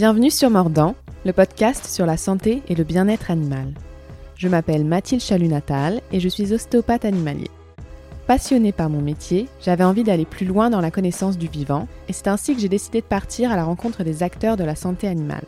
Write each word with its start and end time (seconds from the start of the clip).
Bienvenue 0.00 0.30
sur 0.30 0.48
Mordant, 0.48 0.94
le 1.26 1.34
podcast 1.34 1.84
sur 1.84 2.06
la 2.06 2.16
santé 2.16 2.62
et 2.68 2.74
le 2.74 2.84
bien-être 2.84 3.30
animal. 3.30 3.74
Je 4.34 4.48
m'appelle 4.48 4.86
Mathilde 4.86 5.20
Chalut-Natal 5.20 6.00
et 6.10 6.20
je 6.20 6.28
suis 6.30 6.54
ostéopathe 6.54 7.04
animalier. 7.04 7.50
Passionnée 8.26 8.72
par 8.72 8.88
mon 8.88 9.02
métier, 9.02 9.46
j'avais 9.60 9.84
envie 9.84 10.02
d'aller 10.02 10.24
plus 10.24 10.46
loin 10.46 10.70
dans 10.70 10.80
la 10.80 10.90
connaissance 10.90 11.36
du 11.36 11.48
vivant 11.48 11.86
et 12.08 12.14
c'est 12.14 12.28
ainsi 12.28 12.54
que 12.54 12.62
j'ai 12.62 12.70
décidé 12.70 13.02
de 13.02 13.06
partir 13.06 13.52
à 13.52 13.56
la 13.56 13.64
rencontre 13.64 14.02
des 14.02 14.22
acteurs 14.22 14.56
de 14.56 14.64
la 14.64 14.74
santé 14.74 15.06
animale. 15.06 15.44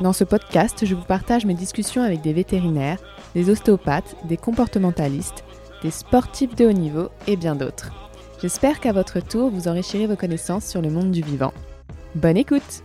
Dans 0.00 0.14
ce 0.14 0.24
podcast, 0.24 0.86
je 0.86 0.94
vous 0.94 1.04
partage 1.04 1.44
mes 1.44 1.52
discussions 1.52 2.02
avec 2.02 2.22
des 2.22 2.32
vétérinaires, 2.32 3.02
des 3.34 3.50
ostéopathes, 3.50 4.16
des 4.24 4.38
comportementalistes, 4.38 5.44
des 5.82 5.90
sportifs 5.90 6.54
de 6.54 6.64
haut 6.64 6.72
niveau 6.72 7.10
et 7.26 7.36
bien 7.36 7.54
d'autres. 7.54 7.92
J'espère 8.40 8.80
qu'à 8.80 8.92
votre 8.92 9.20
tour, 9.20 9.50
vous 9.50 9.68
enrichirez 9.68 10.06
vos 10.06 10.16
connaissances 10.16 10.64
sur 10.64 10.80
le 10.80 10.88
monde 10.88 11.10
du 11.10 11.20
vivant. 11.20 11.52
Bonne 12.14 12.38
écoute 12.38 12.82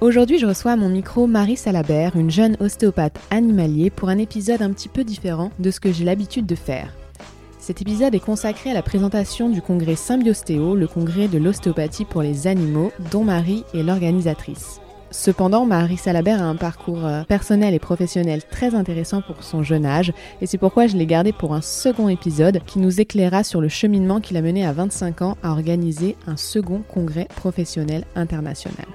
Aujourd'hui, 0.00 0.38
je 0.38 0.46
reçois 0.46 0.72
à 0.72 0.76
mon 0.76 0.88
micro 0.88 1.26
Marie 1.26 1.56
Salabert, 1.56 2.14
une 2.14 2.30
jeune 2.30 2.56
ostéopathe 2.60 3.18
animalier, 3.32 3.90
pour 3.90 4.08
un 4.08 4.18
épisode 4.18 4.62
un 4.62 4.70
petit 4.70 4.88
peu 4.88 5.02
différent 5.02 5.50
de 5.58 5.72
ce 5.72 5.80
que 5.80 5.90
j'ai 5.90 6.04
l'habitude 6.04 6.46
de 6.46 6.54
faire. 6.54 6.92
Cet 7.58 7.82
épisode 7.82 8.14
est 8.14 8.20
consacré 8.20 8.70
à 8.70 8.74
la 8.74 8.82
présentation 8.82 9.48
du 9.48 9.60
congrès 9.60 9.96
Symbiostéo, 9.96 10.76
le 10.76 10.86
congrès 10.86 11.26
de 11.26 11.38
l'ostéopathie 11.38 12.04
pour 12.04 12.22
les 12.22 12.46
animaux, 12.46 12.92
dont 13.10 13.24
Marie 13.24 13.64
est 13.74 13.82
l'organisatrice. 13.82 14.80
Cependant, 15.10 15.66
Marie 15.66 15.96
Salabert 15.96 16.40
a 16.40 16.46
un 16.46 16.54
parcours 16.54 17.04
euh, 17.04 17.24
personnel 17.24 17.74
et 17.74 17.80
professionnel 17.80 18.42
très 18.48 18.76
intéressant 18.76 19.20
pour 19.20 19.42
son 19.42 19.64
jeune 19.64 19.84
âge, 19.84 20.12
et 20.40 20.46
c'est 20.46 20.58
pourquoi 20.58 20.86
je 20.86 20.96
l'ai 20.96 21.06
gardé 21.06 21.32
pour 21.32 21.54
un 21.54 21.60
second 21.60 22.08
épisode 22.08 22.60
qui 22.66 22.78
nous 22.78 23.00
éclairera 23.00 23.42
sur 23.42 23.60
le 23.60 23.68
cheminement 23.68 24.20
qui 24.20 24.32
l'a 24.32 24.42
mené 24.42 24.64
à 24.64 24.72
25 24.72 25.22
ans 25.22 25.36
à 25.42 25.50
organiser 25.50 26.14
un 26.28 26.36
second 26.36 26.82
congrès 26.88 27.26
professionnel 27.34 28.04
international. 28.14 28.86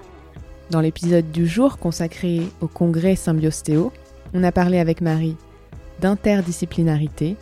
Dans 0.73 0.81
l'épisode 0.81 1.29
du 1.29 1.45
jour 1.45 1.77
consacré 1.77 2.41
au 2.59 2.67
congrès 2.67 3.15
Symbiostéo, 3.15 3.93
on 4.33 4.43
a 4.43 4.51
parlé 4.51 4.79
avec 4.79 5.01
Marie 5.01 5.37
d'interdisciplinarité, 5.99 7.37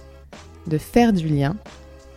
de 0.67 0.77
faire 0.77 1.13
du 1.13 1.29
lien, 1.29 1.55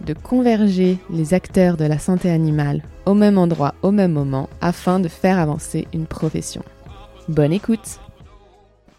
de 0.04 0.12
converger 0.12 0.98
les 1.10 1.32
acteurs 1.32 1.76
de 1.76 1.84
la 1.84 2.00
santé 2.00 2.30
animale 2.30 2.82
au 3.06 3.14
même 3.14 3.38
endroit 3.38 3.76
au 3.82 3.92
même 3.92 4.10
moment 4.10 4.48
afin 4.60 4.98
de 4.98 5.06
faire 5.06 5.38
avancer 5.38 5.86
une 5.94 6.06
profession. 6.06 6.64
Bonne 7.28 7.52
écoute 7.52 8.00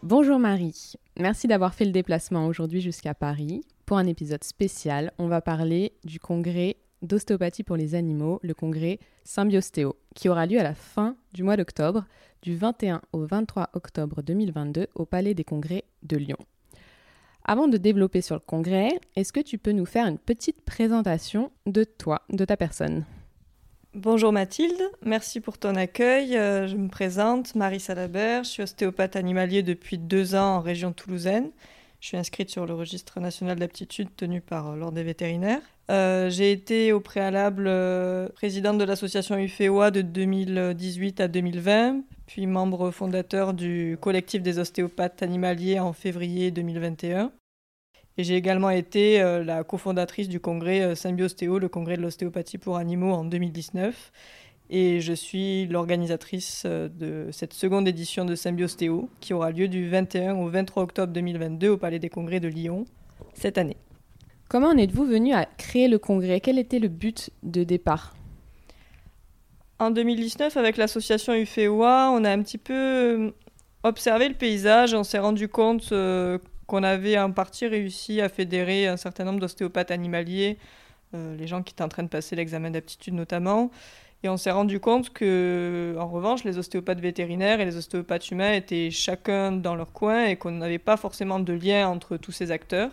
Bonjour 0.02 0.40
Marie, 0.40 0.94
merci 1.20 1.48
d'avoir 1.48 1.74
fait 1.74 1.84
le 1.84 1.92
déplacement 1.92 2.48
aujourd'hui 2.48 2.80
jusqu'à 2.80 3.14
Paris. 3.14 3.60
Pour 3.86 3.98
un 3.98 4.08
épisode 4.08 4.46
spécial, 4.46 5.12
on 5.18 5.28
va 5.28 5.42
parler 5.42 5.92
du 6.06 6.22
congrès 6.22 6.78
d'ostéopathie 7.06 7.64
pour 7.64 7.78
les 7.78 7.96
animaux, 7.96 8.40
le 8.44 8.54
congrès 8.54 9.00
Symbiostéo, 9.24 9.96
qui 10.14 10.30
aura 10.30 10.46
lieu 10.46 10.60
à 10.60 10.64
la 10.64 10.76
fin 10.76 11.16
du 11.34 11.44
mois 11.44 11.58
d'octobre, 11.58 12.06
du 12.42 12.56
21 12.56 13.02
au 13.14 13.26
23 13.26 13.70
octobre 13.74 14.22
2022 14.22 14.88
au 14.96 15.06
Palais 15.06 15.34
des 15.34 15.44
Congrès 15.44 15.84
de 16.04 16.18
Lyon. 16.18 16.38
Avant 17.44 17.68
de 17.68 17.78
développer 17.78 18.22
sur 18.22 18.36
le 18.36 18.42
congrès, 18.42 18.90
est-ce 19.16 19.32
que 19.32 19.40
tu 19.40 19.58
peux 19.58 19.72
nous 19.72 19.86
faire 19.86 20.08
une 20.08 20.18
petite 20.18 20.62
présentation 20.62 21.52
de 21.68 21.84
toi, 21.84 22.24
de 22.30 22.44
ta 22.44 22.58
personne? 22.58 23.06
Bonjour 23.94 24.34
Mathilde, 24.34 24.82
merci 25.04 25.40
pour 25.40 25.58
ton 25.58 25.76
accueil. 25.76 26.36
Euh, 26.36 26.68
je 26.68 26.76
me 26.76 26.90
présente, 26.90 27.56
Marie 27.56 27.80
Salabert, 27.80 28.44
je 28.44 28.50
suis 28.50 28.64
ostéopathe 28.64 29.16
animalier 29.16 29.64
depuis 29.64 29.98
deux 29.98 30.36
ans 30.36 30.58
en 30.58 30.60
région 30.60 30.92
toulousaine. 30.92 31.52
Je 32.02 32.08
suis 32.08 32.18
inscrite 32.18 32.50
sur 32.50 32.66
le 32.66 32.74
registre 32.74 33.20
national 33.20 33.58
d'aptitude 33.58 34.10
tenu 34.16 34.42
par 34.42 34.72
euh, 34.72 34.76
l'Ordre 34.76 34.96
des 34.96 35.04
vétérinaires. 35.04 35.62
Euh, 35.92 36.30
j'ai 36.30 36.52
été 36.52 36.92
au 36.94 37.00
préalable 37.00 37.70
présidente 38.34 38.78
de 38.78 38.84
l'association 38.84 39.38
UFEOA 39.38 39.92
de 39.92 40.02
2018 40.02 41.20
à 41.22 41.28
2020, 41.28 42.02
puis 42.26 42.48
membre 42.48 42.92
fondateur 42.92 43.54
du 43.54 43.98
collectif 44.02 44.42
des 44.42 44.58
ostéopathes 44.60 45.22
animaliers 45.22 45.80
en 45.80 45.94
février 45.94 46.52
2021. 46.52 47.32
Et 48.18 48.24
j'ai 48.24 48.36
également 48.36 48.70
été 48.70 49.22
euh, 49.22 49.44
la 49.44 49.64
cofondatrice 49.64 50.30
du 50.30 50.40
congrès 50.40 50.82
euh, 50.82 50.96
Symbiostéo, 50.96 51.60
le 51.60 51.68
congrès 51.68 51.98
de 51.98 52.02
l'ostéopathie 52.02 52.58
pour 52.58 52.78
animaux 52.78 53.12
en 53.12 53.26
2019. 53.26 54.12
Et 54.70 55.02
je 55.02 55.14
suis 55.14 55.68
l'organisatrice 55.68 56.64
euh, 56.66 56.88
de 56.88 57.30
cette 57.32 57.54
seconde 57.54 57.88
édition 57.88 58.24
de 58.24 58.36
Symbiostéo 58.36 59.10
qui 59.20 59.34
aura 59.34 59.52
lieu 59.52 59.68
du 59.68 59.90
21 59.90 60.36
au 60.36 60.48
23 60.48 60.84
octobre 60.84 61.12
2022 61.12 61.70
au 61.70 61.78
Palais 61.78 62.00
des 62.00 62.10
Congrès 62.10 62.40
de 62.40 62.48
Lyon 62.48 62.86
cette 63.34 63.58
année. 63.58 63.78
Comment 64.48 64.68
en 64.68 64.78
êtes-vous 64.78 65.06
venu 65.06 65.34
à 65.34 65.46
créer 65.46 65.88
le 65.88 65.98
congrès? 65.98 66.40
Quel 66.40 66.60
était 66.60 66.78
le 66.78 66.88
but 66.88 67.32
de 67.42 67.64
départ? 67.64 68.16
En 69.80 69.90
2019, 69.90 70.56
avec 70.56 70.78
l'association 70.78 71.34
UFEOA, 71.34 72.12
on 72.12 72.24
a 72.24 72.32
un 72.32 72.42
petit 72.44 72.60
peu 72.60 72.74
euh, 72.74 73.32
observé 73.84 74.30
le 74.30 74.36
paysage. 74.36 74.94
On 74.94 75.04
s'est 75.04 75.20
rendu 75.20 75.50
compte 75.50 75.92
euh, 75.92 76.38
qu'on 76.68 76.84
avait 76.84 77.18
en 77.18 77.32
partie 77.32 77.66
réussi 77.66 78.22
à 78.22 78.30
fédérer 78.30 78.88
un 78.88 78.98
certain 78.98 79.24
nombre 79.24 79.40
d'ostéopathes 79.40 79.90
animaliers, 79.90 80.60
euh, 81.16 81.36
les 81.36 81.48
gens 81.48 81.64
qui 81.64 81.74
étaient 81.74 81.84
en 81.84 81.90
train 81.90 82.04
de 82.04 82.08
passer 82.08 82.36
l'examen 82.36 82.70
d'aptitude 82.70 83.16
notamment. 83.16 83.72
Et 84.24 84.30
on 84.30 84.38
s'est 84.38 84.52
rendu 84.52 84.80
compte 84.80 85.12
que, 85.12 85.96
en 86.00 86.08
revanche, 86.08 86.44
les 86.44 86.58
ostéopathes 86.60 87.02
vétérinaires 87.02 87.60
et 87.60 87.66
les 87.66 87.78
ostéopathes 87.78 88.30
humains 88.30 88.54
étaient 88.54 88.92
chacun 88.92 89.52
dans 89.52 89.76
leur 89.76 89.92
coin 89.92 90.26
et 90.26 90.36
qu'on 90.36 90.52
n'avait 90.52 90.80
pas 90.80 90.98
forcément 90.98 91.40
de 91.40 91.54
lien 91.54 91.88
entre 91.90 92.18
tous 92.18 92.32
ces 92.32 92.52
acteurs. 92.52 92.92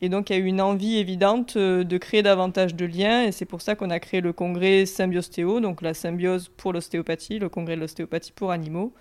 Et 0.00 0.08
donc, 0.08 0.30
il 0.30 0.36
y 0.36 0.36
a 0.36 0.38
eu 0.38 0.46
une 0.46 0.60
envie 0.60 0.96
évidente 0.98 1.56
euh, 1.56 1.82
de 1.82 1.98
créer 1.98 2.22
davantage 2.22 2.74
de 2.74 2.86
liens, 2.86 3.24
et 3.24 3.32
c'est 3.32 3.44
pour 3.44 3.60
ça 3.60 3.74
qu'on 3.74 3.90
a 3.90 3.98
créé 3.98 4.20
le 4.20 4.32
congrès 4.32 4.86
Symbiostéo, 4.86 5.60
donc 5.60 5.82
la 5.82 5.92
symbiose 5.92 6.48
pour 6.56 6.72
l'ostéopathie, 6.72 7.38
le 7.38 7.48
congrès 7.48 7.74
de 7.74 7.80
l'ostéopathie 7.80 8.32
pour 8.32 8.52
animaux. 8.52 8.92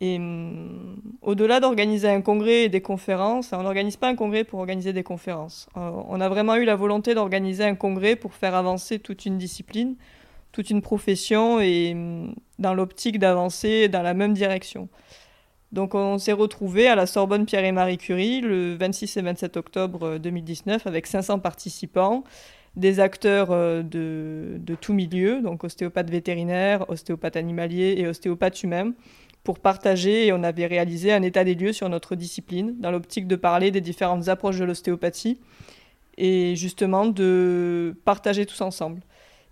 Et 0.00 0.16
hum, 0.16 0.96
au-delà 1.22 1.60
d'organiser 1.60 2.08
un 2.08 2.20
congrès 2.20 2.64
et 2.64 2.68
des 2.68 2.80
conférences, 2.80 3.52
on 3.52 3.62
n'organise 3.62 3.96
pas 3.96 4.08
un 4.08 4.16
congrès 4.16 4.44
pour 4.44 4.58
organiser 4.58 4.92
des 4.92 5.04
conférences. 5.04 5.68
Euh, 5.76 5.90
on 6.08 6.20
a 6.20 6.28
vraiment 6.28 6.56
eu 6.56 6.64
la 6.64 6.76
volonté 6.76 7.14
d'organiser 7.14 7.64
un 7.64 7.76
congrès 7.76 8.16
pour 8.16 8.34
faire 8.34 8.54
avancer 8.54 8.98
toute 8.98 9.24
une 9.24 9.38
discipline, 9.38 9.94
toute 10.52 10.68
une 10.68 10.82
profession, 10.82 11.60
et 11.60 11.92
hum, 11.94 12.34
dans 12.58 12.74
l'optique 12.74 13.18
d'avancer 13.18 13.88
dans 13.88 14.02
la 14.02 14.14
même 14.14 14.34
direction. 14.34 14.88
Donc 15.74 15.96
on 15.96 16.18
s'est 16.18 16.32
retrouvé 16.32 16.86
à 16.86 16.94
la 16.94 17.04
Sorbonne 17.04 17.46
Pierre 17.46 17.64
et 17.64 17.72
Marie 17.72 17.98
Curie 17.98 18.40
le 18.40 18.76
26 18.76 19.16
et 19.16 19.22
27 19.22 19.56
octobre 19.56 20.18
2019 20.18 20.86
avec 20.86 21.08
500 21.08 21.40
participants, 21.40 22.22
des 22.76 23.00
acteurs 23.00 23.50
euh, 23.50 23.82
de, 23.82 24.56
de 24.58 24.74
tout 24.76 24.92
milieu, 24.92 25.42
donc 25.42 25.64
ostéopathes 25.64 26.10
vétérinaires, 26.10 26.88
ostéopathes 26.88 27.34
animaliers 27.34 27.96
et 27.98 28.06
ostéopathes 28.06 28.62
humains, 28.62 28.92
pour 29.42 29.58
partager 29.58 30.28
et 30.28 30.32
on 30.32 30.44
avait 30.44 30.66
réalisé 30.66 31.12
un 31.12 31.22
état 31.22 31.42
des 31.42 31.56
lieux 31.56 31.72
sur 31.72 31.88
notre 31.88 32.14
discipline 32.14 32.76
dans 32.78 32.92
l'optique 32.92 33.26
de 33.26 33.34
parler 33.34 33.72
des 33.72 33.80
différentes 33.80 34.28
approches 34.28 34.60
de 34.60 34.64
l'ostéopathie 34.64 35.40
et 36.16 36.54
justement 36.54 37.04
de 37.04 37.96
partager 38.04 38.46
tous 38.46 38.60
ensemble. 38.60 39.00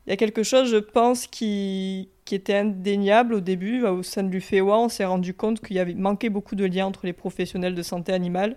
Il 0.07 0.11
y 0.11 0.13
a 0.13 0.17
quelque 0.17 0.43
chose, 0.43 0.71
je 0.71 0.79
pense, 0.79 1.27
qui, 1.27 2.09
était 2.31 2.57
indéniable 2.57 3.35
au 3.35 3.41
début. 3.41 3.85
Au 3.85 4.03
sein 4.03 4.23
de 4.23 4.31
l'UFEOA, 4.31 4.79
on 4.79 4.89
s'est 4.89 5.05
rendu 5.05 5.35
compte 5.35 5.61
qu'il 5.61 5.77
y 5.77 5.79
avait 5.79 5.93
manqué 5.93 6.31
beaucoup 6.31 6.55
de 6.55 6.65
liens 6.65 6.87
entre 6.87 7.05
les 7.05 7.13
professionnels 7.13 7.75
de 7.75 7.83
santé 7.83 8.13
animale. 8.15 8.57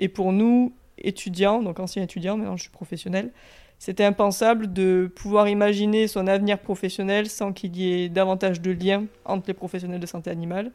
Et 0.00 0.08
pour 0.08 0.32
nous, 0.32 0.74
étudiants, 0.98 1.62
donc 1.62 1.78
anciens 1.78 2.02
étudiants, 2.02 2.36
maintenant 2.36 2.56
je 2.56 2.62
suis 2.62 2.72
professionnel, 2.72 3.32
c'était 3.78 4.04
impensable 4.04 4.72
de 4.72 5.12
pouvoir 5.14 5.48
imaginer 5.48 6.08
son 6.08 6.26
avenir 6.26 6.58
professionnel 6.58 7.28
sans 7.28 7.52
qu'il 7.52 7.76
y 7.76 7.92
ait 7.92 8.08
davantage 8.08 8.60
de 8.60 8.70
liens 8.70 9.04
entre 9.24 9.48
les 9.48 9.54
professionnels 9.54 10.00
de 10.00 10.06
santé 10.06 10.30
animale. 10.30 10.72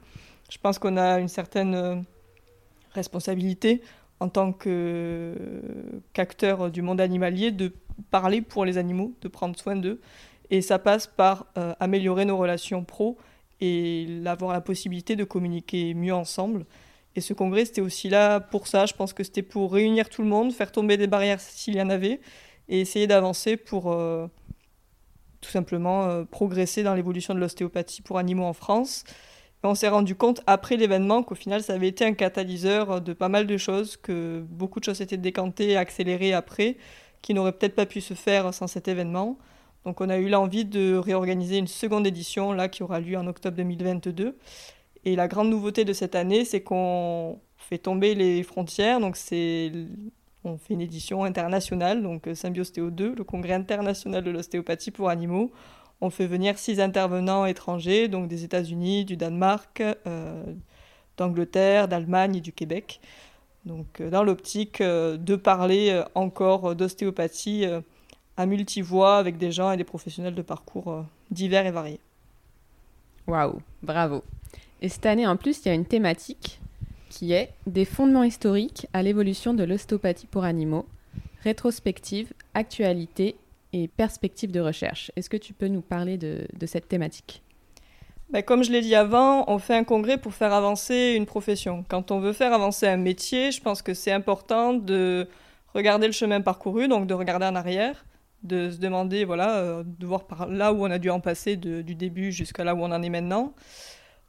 Je 0.50 0.58
pense 0.58 0.80
qu'on 0.80 0.96
a 0.97 1.20
une 1.20 1.28
certaine 1.28 1.76
euh, 1.76 1.96
responsabilité 2.94 3.82
en 4.20 4.29
tant 4.29 4.52
qu'acteur 6.14 6.70
du 6.72 6.82
monde 6.82 7.00
animalier 7.02 7.52
de 7.52 7.72
parler 8.11 8.41
pour 8.41 8.66
les 8.66 8.78
animaux, 8.78 9.13
de 9.22 9.28
prendre 9.28 9.57
soin 9.57 9.75
d'eux. 9.75 9.99
Et 10.49 10.61
ça 10.61 10.79
passe 10.79 11.07
par 11.07 11.46
euh, 11.57 11.73
améliorer 11.79 12.25
nos 12.25 12.37
relations 12.37 12.84
pro 12.84 13.17
et 13.61 14.07
avoir 14.25 14.53
la 14.53 14.61
possibilité 14.61 15.16
de 15.16 15.23
communiquer 15.23 15.93
mieux 15.93 16.13
ensemble. 16.13 16.66
Et 17.16 17.22
ce 17.22 17.34
congrès, 17.34 17.66
c'était 17.66 17.81
aussi 17.81 18.09
là 18.09 18.40
pour 18.40 18.67
ça. 18.67 18.85
Je 18.85 18.93
pense 18.93 19.13
que 19.13 19.23
c'était 19.23 19.41
pour 19.41 19.73
réunir 19.73 20.09
tout 20.09 20.22
le 20.22 20.28
monde, 20.28 20.53
faire 20.53 20.72
tomber 20.72 20.97
des 20.97 21.07
barrières 21.07 21.41
s'il 21.41 21.75
y 21.75 21.81
en 21.81 21.90
avait, 21.90 22.19
et 22.67 22.81
essayer 22.81 23.07
d'avancer 23.07 23.57
pour 23.57 23.91
euh, 23.91 24.28
tout 25.41 25.49
simplement 25.49 26.05
euh, 26.05 26.23
progresser 26.23 26.84
dans 26.84 26.96
l'évolution 26.96 27.34
de 27.34 27.40
l'ostéopathie 27.40 28.01
pour 28.01 28.17
animaux 28.17 28.46
en 28.46 28.53
France. 28.53 29.03
on 29.63 29.75
s'est 29.75 29.90
rendu 29.90 30.16
compte 30.16 30.41
après 30.47 30.78
l'événement 30.78 31.23
qu'au 31.23 31.35
final, 31.35 31.61
ça 31.63 31.73
avait 31.73 31.90
été 31.90 32.05
un 32.05 32.13
catalyseur 32.13 33.01
de 33.01 33.13
pas 33.13 33.29
mal 33.29 33.47
de 33.47 33.57
choses, 33.57 33.97
que 33.97 34.43
beaucoup 34.47 34.79
de 34.79 34.85
choses 34.85 35.01
étaient 35.01 35.17
décantées 35.17 35.72
et 35.72 35.78
accélérées 35.78 36.34
après 36.34 36.78
qui 37.22 37.34
n'aurait 37.34 37.52
peut-être 37.52 37.76
pas 37.76 37.86
pu 37.86 38.02
se 38.02 38.14
faire 38.14 38.54
sans 38.54 38.68
cet 38.68 38.88
événement. 38.88 39.38
Donc 39.86 40.02
on 40.02 40.10
a 40.10 40.18
eu 40.18 40.30
l'envie 40.30 40.66
de 40.66 40.96
réorganiser 40.96 41.58
une 41.58 41.68
seconde 41.68 42.06
édition 42.06 42.52
là 42.52 42.68
qui 42.68 42.84
aura 42.84 43.00
lieu 43.00 43.18
en 43.18 43.28
octobre 43.28 43.58
2022. 43.58 44.38
Et 45.06 45.16
la 45.16 45.28
grande 45.28 45.50
nouveauté 45.50 45.86
de 45.86 45.94
cette 45.94 46.16
année, 46.16 46.44
c'est 46.46 46.62
qu'on 46.62 47.40
fait 47.58 47.78
tomber 47.78 48.16
les 48.16 48.44
frontières. 48.44 49.00
Donc 49.00 49.16
c'est 49.16 49.72
on 50.44 50.58
fait 50.58 50.74
une 50.74 50.82
édition 50.82 51.26
internationale, 51.26 52.02
donc 52.02 52.28
Symbiostéo 52.34 52.92
2, 52.92 53.16
le 53.16 53.24
congrès 53.24 53.54
international 53.54 54.24
de 54.24 54.32
l'ostéopathie 54.32 54.92
pour 54.92 55.10
animaux. 55.10 55.52
On 56.02 56.10
fait 56.10 56.28
venir 56.28 56.58
six 56.58 56.80
intervenants 56.80 57.46
étrangers, 57.46 58.08
donc 58.08 58.30
des 58.30 58.46
États-Unis, 58.46 59.04
du 59.04 59.18
Danemark, 59.18 59.82
euh, 59.82 60.44
d'Angleterre, 61.18 61.90
d'Allemagne 61.90 62.38
et 62.38 62.42
du 62.42 62.54
Québec. 62.54 63.02
Donc 63.66 64.02
dans 64.02 64.23
l'optique 64.23 64.82
de 64.82 65.35
parler 65.35 66.02
encore 66.16 66.76
d'ostéopathie 66.76 67.66
à 68.38 68.46
multivoix 68.46 69.17
avec 69.17 69.38
des 69.38 69.52
gens 69.52 69.72
et 69.72 69.78
des 69.78 69.84
professionnels 69.84 70.35
de 70.35 70.41
parcours 70.41 71.06
divers 71.29 71.66
et 71.66 71.72
variés. 71.72 72.00
Waouh, 73.28 73.61
bravo. 73.84 74.23
Et 74.82 74.90
cette 74.90 75.06
année 75.06 75.28
en 75.28 75.35
plus, 75.35 75.66
il 75.66 75.67
y 75.67 75.72
a 75.72 75.76
une 75.76 75.85
thématique 75.85 76.59
qui 77.09 77.34
est 77.34 77.52
des 77.67 77.85
fondements 77.85 78.23
historiques 78.23 78.88
à 78.94 79.03
l'évolution 79.03 79.53
de 79.53 79.64
l'ostéopathie 79.64 80.28
pour 80.28 80.44
animaux, 80.44 80.85
rétrospective, 81.44 82.32
actualité 82.53 83.35
et 83.73 83.88
perspective 83.88 84.52
de 84.52 84.59
recherche. 84.59 85.11
Est-ce 85.16 85.29
que 85.29 85.38
tu 85.38 85.53
peux 85.53 85.67
nous 85.67 85.82
parler 85.82 86.17
de, 86.17 86.47
cette 86.66 86.88
thématique? 86.88 87.41
Ben, 88.29 88.43
Comme 88.43 88.64
je 88.64 88.72
l'ai 88.72 88.81
dit 88.81 88.96
avant, 88.96 89.46
on 89.47 89.59
fait 89.59 89.76
un 89.76 89.84
congrès 89.84 90.17
pour 90.17 90.34
faire 90.34 90.53
avancer 90.53 91.14
une 91.16 91.26
profession. 91.26 91.84
Quand 91.87 92.11
on 92.11 92.20
veut 92.20 92.34
faire 92.34 92.53
avancer 92.53 92.87
un 92.87 92.97
métier, 92.97 93.52
je 93.52 93.61
pense 93.61 93.81
que 93.81 93.93
c'est 93.93 94.11
important 94.11 94.73
de 94.73 95.28
regarder 95.73 96.08
le 96.08 96.14
chemin 96.14 96.41
parcouru, 96.41 96.87
donc 96.87 97.08
de 97.08 97.14
regarder 97.14 97.46
en 97.46 97.55
arrière, 97.55 98.05
de 98.43 98.72
se 98.72 98.78
demander, 98.78 99.26
voilà, 99.26 99.58
euh, 99.58 99.84
de 99.85 100.05
voir 100.05 100.26
par 100.26 100.47
là 100.47 100.73
où 100.73 100.85
on 100.85 100.91
a 100.91 100.99
dû 100.99 101.09
en 101.09 101.20
passer 101.20 101.55
du 101.58 101.96
début 101.96 102.31
jusqu'à 102.31 102.64
là 102.64 102.76
où 102.76 102.79
on 102.79 102.91
en 102.91 103.02
est 103.03 103.09
maintenant 103.09 103.53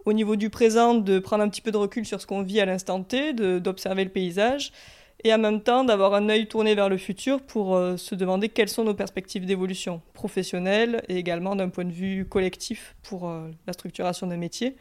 au 0.04 0.12
niveau 0.12 0.36
du 0.36 0.50
présent, 0.50 0.94
de 0.94 1.18
prendre 1.18 1.42
un 1.42 1.48
petit 1.48 1.60
peu 1.60 1.70
de 1.70 1.76
recul 1.76 2.06
sur 2.06 2.20
ce 2.20 2.26
qu'on 2.26 2.42
vit 2.42 2.60
à 2.60 2.64
l'instant 2.64 3.02
T, 3.02 3.32
d'observer 3.32 4.04
le 4.04 4.10
paysage, 4.10 4.72
et 5.24 5.34
en 5.34 5.38
même 5.38 5.62
temps 5.62 5.84
d'avoir 5.84 6.14
un 6.14 6.28
œil 6.28 6.46
tourné 6.46 6.74
vers 6.74 6.88
le 6.88 6.96
futur 6.96 7.40
pour 7.40 7.76
euh, 7.76 7.96
se 7.96 8.14
demander 8.14 8.48
quelles 8.48 8.68
sont 8.68 8.84
nos 8.84 8.94
perspectives 8.94 9.46
d'évolution 9.46 10.00
professionnelle 10.14 11.02
et 11.08 11.16
également 11.16 11.56
d'un 11.56 11.68
point 11.68 11.84
de 11.84 11.92
vue 11.92 12.26
collectif 12.26 12.96
pour 13.02 13.28
euh, 13.28 13.50
la 13.66 13.72
structuration 13.72 14.26
des 14.26 14.36
métiers. 14.36 14.76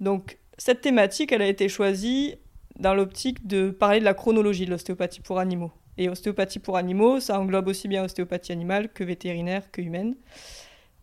Donc 0.00 0.38
cette 0.58 0.80
thématique, 0.80 1.32
elle 1.32 1.42
a 1.42 1.48
été 1.48 1.68
choisie 1.68 2.36
dans 2.78 2.94
l'optique 2.94 3.46
de 3.46 3.70
parler 3.70 4.00
de 4.00 4.04
la 4.04 4.14
chronologie 4.14 4.64
de 4.64 4.70
l'ostéopathie 4.70 5.20
pour 5.20 5.38
animaux. 5.38 5.72
Et 5.98 6.08
ostéopathie 6.08 6.58
pour 6.58 6.76
animaux, 6.76 7.20
ça 7.20 7.38
englobe 7.38 7.68
aussi 7.68 7.86
bien 7.86 8.04
ostéopathie 8.04 8.52
animale 8.52 8.88
que 8.88 9.04
vétérinaire 9.04 9.70
que 9.70 9.82
humaine. 9.82 10.14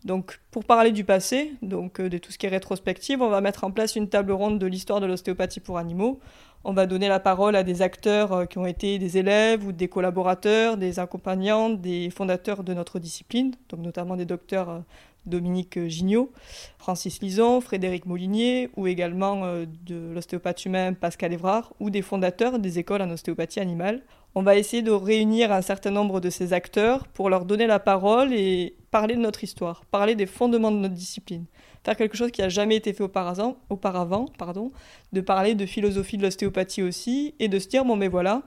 Donc, 0.05 0.39
pour 0.49 0.63
parler 0.63 0.91
du 0.91 1.03
passé, 1.03 1.53
donc 1.61 1.99
euh, 1.99 2.09
de 2.09 2.17
tout 2.17 2.31
ce 2.31 2.37
qui 2.37 2.45
est 2.45 2.49
rétrospective, 2.49 3.21
on 3.21 3.29
va 3.29 3.41
mettre 3.41 3.65
en 3.65 3.71
place 3.71 3.95
une 3.95 4.07
table 4.07 4.31
ronde 4.31 4.57
de 4.57 4.65
l'histoire 4.65 5.01
de 5.01 5.05
l'ostéopathie 5.05 5.59
pour 5.59 5.77
animaux. 5.77 6.19
On 6.65 6.73
va 6.73 6.87
donner 6.87 7.07
la 7.07 7.21
parole 7.21 7.55
à 7.55 7.63
des 7.63 7.81
acteurs 7.81 8.33
euh, 8.33 8.45
qui 8.45 8.57
ont 8.57 8.65
été 8.65 8.99
des 8.99 9.17
élèves 9.17 9.65
ou 9.65 9.71
des 9.71 9.87
collaborateurs, 9.87 10.75
des 10.75 10.99
accompagnants, 10.99 11.69
des 11.69 12.09
fondateurs 12.09 12.63
de 12.63 12.73
notre 12.73 12.99
discipline, 12.99 13.55
donc 13.69 13.79
notamment 13.79 14.17
des 14.17 14.25
docteurs 14.25 14.69
euh, 14.69 14.79
Dominique 15.25 15.79
Gignot, 15.87 16.31
Francis 16.77 17.21
Lison, 17.21 17.61
Frédéric 17.61 18.05
Moulinier, 18.05 18.69
ou 18.75 18.87
également 18.87 19.43
de 19.85 20.11
l'ostéopathe 20.13 20.65
humain 20.65 20.93
Pascal 20.93 21.33
Évrard, 21.33 21.73
ou 21.79 21.89
des 21.89 22.01
fondateurs 22.01 22.57
des 22.57 22.79
écoles 22.79 23.01
en 23.01 23.09
ostéopathie 23.11 23.59
animale. 23.59 24.01
On 24.33 24.43
va 24.43 24.55
essayer 24.55 24.81
de 24.81 24.91
réunir 24.91 25.51
un 25.51 25.61
certain 25.61 25.91
nombre 25.91 26.19
de 26.19 26.29
ces 26.29 26.53
acteurs 26.53 27.07
pour 27.07 27.29
leur 27.29 27.45
donner 27.45 27.67
la 27.67 27.79
parole 27.79 28.33
et 28.33 28.75
parler 28.91 29.15
de 29.15 29.21
notre 29.21 29.43
histoire, 29.43 29.85
parler 29.91 30.15
des 30.15 30.25
fondements 30.25 30.71
de 30.71 30.77
notre 30.77 30.95
discipline, 30.95 31.45
faire 31.83 31.95
quelque 31.95 32.17
chose 32.17 32.31
qui 32.31 32.41
n'a 32.41 32.49
jamais 32.49 32.75
été 32.75 32.93
fait 32.93 33.03
auparavant, 33.03 34.25
pardon, 34.37 34.71
de 35.13 35.21
parler 35.21 35.55
de 35.55 35.65
philosophie 35.65 36.17
de 36.17 36.23
l'ostéopathie 36.23 36.81
aussi, 36.83 37.35
et 37.39 37.47
de 37.47 37.59
se 37.59 37.67
dire, 37.67 37.85
bon 37.85 37.95
mais 37.95 38.07
voilà, 38.07 38.43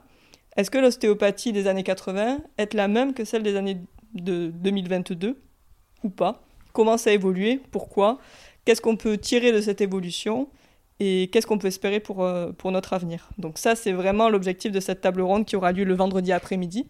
est-ce 0.55 0.69
que 0.69 0.77
l'ostéopathie 0.77 1.51
des 1.51 1.67
années 1.67 1.83
80 1.83 2.39
est 2.57 2.73
la 2.73 2.87
même 2.87 3.13
que 3.13 3.25
celle 3.25 3.43
des 3.43 3.55
années 3.55 3.77
de 4.13 4.51
2022 4.53 5.41
ou 6.03 6.09
pas? 6.09 6.43
Comment 6.73 6.97
ça 6.97 7.09
a 7.09 7.13
évolué? 7.13 7.59
Pourquoi? 7.71 8.19
Qu'est-ce 8.65 8.81
qu'on 8.81 8.95
peut 8.95 9.17
tirer 9.17 9.51
de 9.51 9.61
cette 9.61 9.81
évolution? 9.81 10.49
Et 10.99 11.29
qu'est-ce 11.31 11.47
qu'on 11.47 11.57
peut 11.57 11.67
espérer 11.67 11.99
pour, 11.99 12.23
euh, 12.23 12.51
pour 12.51 12.71
notre 12.71 12.93
avenir? 12.93 13.29
Donc 13.37 13.57
ça, 13.57 13.75
c'est 13.75 13.91
vraiment 13.91 14.29
l'objectif 14.29 14.71
de 14.71 14.79
cette 14.79 15.01
table 15.01 15.21
ronde 15.21 15.45
qui 15.45 15.55
aura 15.55 15.71
lieu 15.71 15.83
le 15.83 15.95
vendredi 15.95 16.31
après-midi. 16.31 16.87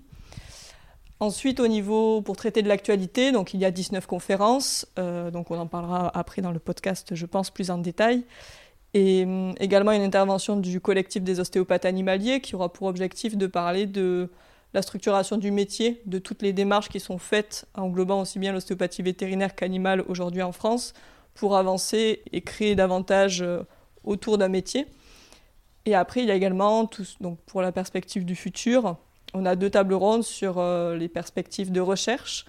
Ensuite, 1.19 1.59
au 1.59 1.67
niveau 1.67 2.21
pour 2.21 2.35
traiter 2.35 2.61
de 2.61 2.67
l'actualité, 2.67 3.31
donc 3.31 3.53
il 3.53 3.59
y 3.59 3.65
a 3.65 3.71
19 3.71 4.05
conférences, 4.07 4.87
euh, 4.99 5.31
donc 5.31 5.51
on 5.51 5.57
en 5.57 5.67
parlera 5.67 6.11
après 6.17 6.41
dans 6.41 6.51
le 6.51 6.59
podcast, 6.59 7.15
je 7.15 7.25
pense, 7.25 7.49
plus 7.49 7.71
en 7.71 7.77
détail. 7.77 8.25
Et 8.93 9.23
hum, 9.23 9.55
également 9.59 9.91
une 9.91 10.01
intervention 10.01 10.57
du 10.57 10.79
collectif 10.81 11.23
des 11.23 11.39
ostéopathes 11.39 11.85
animaliers 11.85 12.41
qui 12.41 12.55
aura 12.55 12.71
pour 12.71 12.87
objectif 12.87 13.37
de 13.37 13.47
parler 13.47 13.85
de 13.85 14.29
la 14.73 14.81
structuration 14.81 15.37
du 15.37 15.51
métier, 15.51 16.01
de 16.05 16.19
toutes 16.19 16.41
les 16.41 16.51
démarches 16.51 16.89
qui 16.89 16.99
sont 16.99 17.19
faites, 17.19 17.67
englobant 17.75 18.21
aussi 18.21 18.39
bien 18.39 18.51
l'ostéopathie 18.51 19.03
vétérinaire 19.03 19.55
qu'animale 19.55 20.03
aujourd'hui 20.07 20.41
en 20.41 20.51
France, 20.51 20.93
pour 21.35 21.55
avancer 21.57 22.21
et 22.31 22.41
créer 22.41 22.75
davantage 22.75 23.41
euh, 23.41 23.61
autour 24.03 24.37
d'un 24.37 24.49
métier. 24.49 24.87
Et 25.85 25.95
après, 25.95 26.21
il 26.21 26.27
y 26.27 26.31
a 26.31 26.35
également, 26.35 26.89
donc 27.19 27.39
pour 27.45 27.61
la 27.61 27.71
perspective 27.71 28.25
du 28.25 28.35
futur, 28.35 28.97
on 29.33 29.45
a 29.45 29.55
deux 29.55 29.69
tables 29.69 29.93
rondes 29.93 30.23
sur 30.23 30.59
euh, 30.59 30.95
les 30.95 31.07
perspectives 31.07 31.71
de 31.71 31.81
recherche 31.81 32.45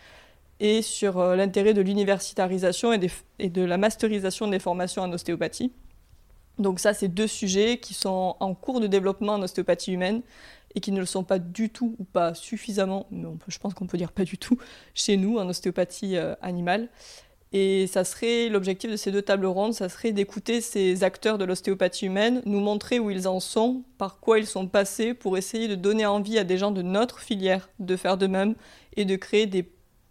et 0.60 0.82
sur 0.82 1.18
euh, 1.18 1.36
l'intérêt 1.36 1.74
de 1.74 1.80
l'universitarisation 1.80 2.92
et, 2.92 3.48
de 3.48 3.62
la 3.62 3.78
masterisation 3.78 4.46
des 4.46 4.58
formations 4.58 5.02
en 5.02 5.12
ostéopathie. 5.12 5.72
Donc 6.58 6.78
ça, 6.78 6.94
c'est 6.94 7.08
deux 7.08 7.26
sujets 7.26 7.78
qui 7.78 7.94
sont 7.94 8.36
en 8.38 8.54
cours 8.54 8.80
de 8.80 8.86
développement 8.86 9.34
en 9.34 9.42
ostéopathie 9.42 9.92
humaine 9.92 10.22
et 10.76 10.80
qui 10.80 10.92
ne 10.92 11.00
le 11.00 11.06
sont 11.06 11.24
pas 11.24 11.38
du 11.38 11.70
tout 11.70 11.96
ou 11.98 12.04
pas 12.04 12.34
suffisamment, 12.34 13.06
mais 13.10 13.26
je 13.48 13.58
pense 13.58 13.74
qu'on 13.74 13.86
peut 13.86 13.98
dire 13.98 14.12
pas 14.12 14.24
du 14.24 14.38
tout, 14.38 14.58
chez 14.94 15.16
nous 15.16 15.38
en 15.38 15.48
ostéopathie 15.48 16.16
euh, 16.16 16.34
animale. 16.42 16.88
Et 17.56 17.86
ça 17.86 18.02
serait 18.02 18.48
l'objectif 18.48 18.90
de 18.90 18.96
ces 18.96 19.12
deux 19.12 19.22
tables 19.22 19.46
rondes, 19.46 19.74
ça 19.74 19.88
serait 19.88 20.10
d'écouter 20.10 20.60
ces 20.60 21.04
acteurs 21.04 21.38
de 21.38 21.44
l'ostéopathie 21.44 22.06
humaine, 22.06 22.42
nous 22.46 22.58
montrer 22.58 22.98
où 22.98 23.12
ils 23.12 23.28
en 23.28 23.38
sont, 23.38 23.84
par 23.96 24.18
quoi 24.18 24.40
ils 24.40 24.46
sont 24.46 24.66
passés, 24.66 25.14
pour 25.14 25.38
essayer 25.38 25.68
de 25.68 25.76
donner 25.76 26.04
envie 26.04 26.36
à 26.36 26.42
des 26.42 26.58
gens 26.58 26.72
de 26.72 26.82
notre 26.82 27.20
filière 27.20 27.70
de 27.78 27.94
faire 27.94 28.18
de 28.18 28.26
même 28.26 28.56
et 28.96 29.04
de 29.04 29.14
créer 29.14 29.46
des 29.46 29.70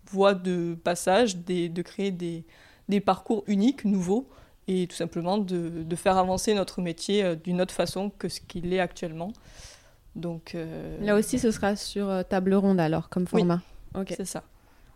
voies 0.10 0.36
de 0.36 0.78
passage, 0.86 1.36
de 1.36 1.82
créer 1.82 2.12
des, 2.12 3.02
parcours 3.02 3.44
uniques, 3.48 3.84
nouveaux, 3.84 4.30
et 4.70 4.88
tout 4.88 4.96
simplement 4.96 5.38
de, 5.38 5.96
faire 5.98 6.18
avancer 6.18 6.54
notre 6.54 6.82
métier 6.82 7.26
euh, 7.26 7.36
d'une 7.36 7.60
autre 7.60 7.74
façon 7.74 8.10
que 8.10 8.30
ce 8.30 8.40
qu'il 8.40 8.74
est 8.74 8.80
actuellement. 8.80 9.34
Donc 10.16 10.56
euh, 10.56 10.98
là 11.02 11.16
aussi, 11.16 11.40
ce 11.40 11.52
sera 11.52 11.76
sur 11.76 12.08
euh, 12.10 12.24
table 12.24 12.54
ronde 12.54 12.80
alors 12.80 13.10
comme 13.10 13.28
format. 13.28 13.62
Oui, 13.96 14.06
c'est 14.08 14.24
ça. 14.24 14.44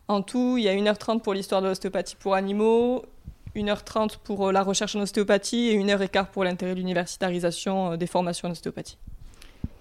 En 0.07 0.21
tout, 0.21 0.57
il 0.57 0.63
y 0.63 0.69
a 0.69 0.73
1h30 0.73 1.21
pour 1.21 1.33
l'histoire 1.33 1.61
de 1.61 1.67
l'ostéopathie 1.67 2.15
pour 2.15 2.35
animaux, 2.35 3.03
1h30 3.55 4.17
pour 4.23 4.47
euh, 4.47 4.51
la 4.51 4.63
recherche 4.63 4.95
en 4.95 5.01
ostéopathie 5.01 5.67
et 5.69 5.77
1h15 5.77 6.27
pour 6.31 6.43
l'intérêt 6.43 6.73
de 6.73 6.79
l'universitarisation 6.79 7.91
euh, 7.91 7.97
des 7.97 8.07
formations 8.07 8.47
en 8.47 8.51
ostéopathie. 8.51 8.97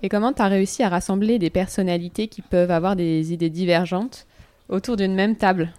Et 0.02 0.09
comment 0.09 0.33
tu 0.33 0.42
as 0.42 0.49
réussi 0.49 0.83
à 0.83 0.88
rassembler 0.88 1.38
des 1.38 1.50
personnalités 1.50 2.26
qui 2.26 2.42
peuvent 2.42 2.71
avoir 2.71 2.97
des 2.97 3.33
idées 3.33 3.50
divergentes 3.50 4.26
autour 4.68 4.97
d'une 4.97 5.14
même 5.14 5.37
table 5.37 5.73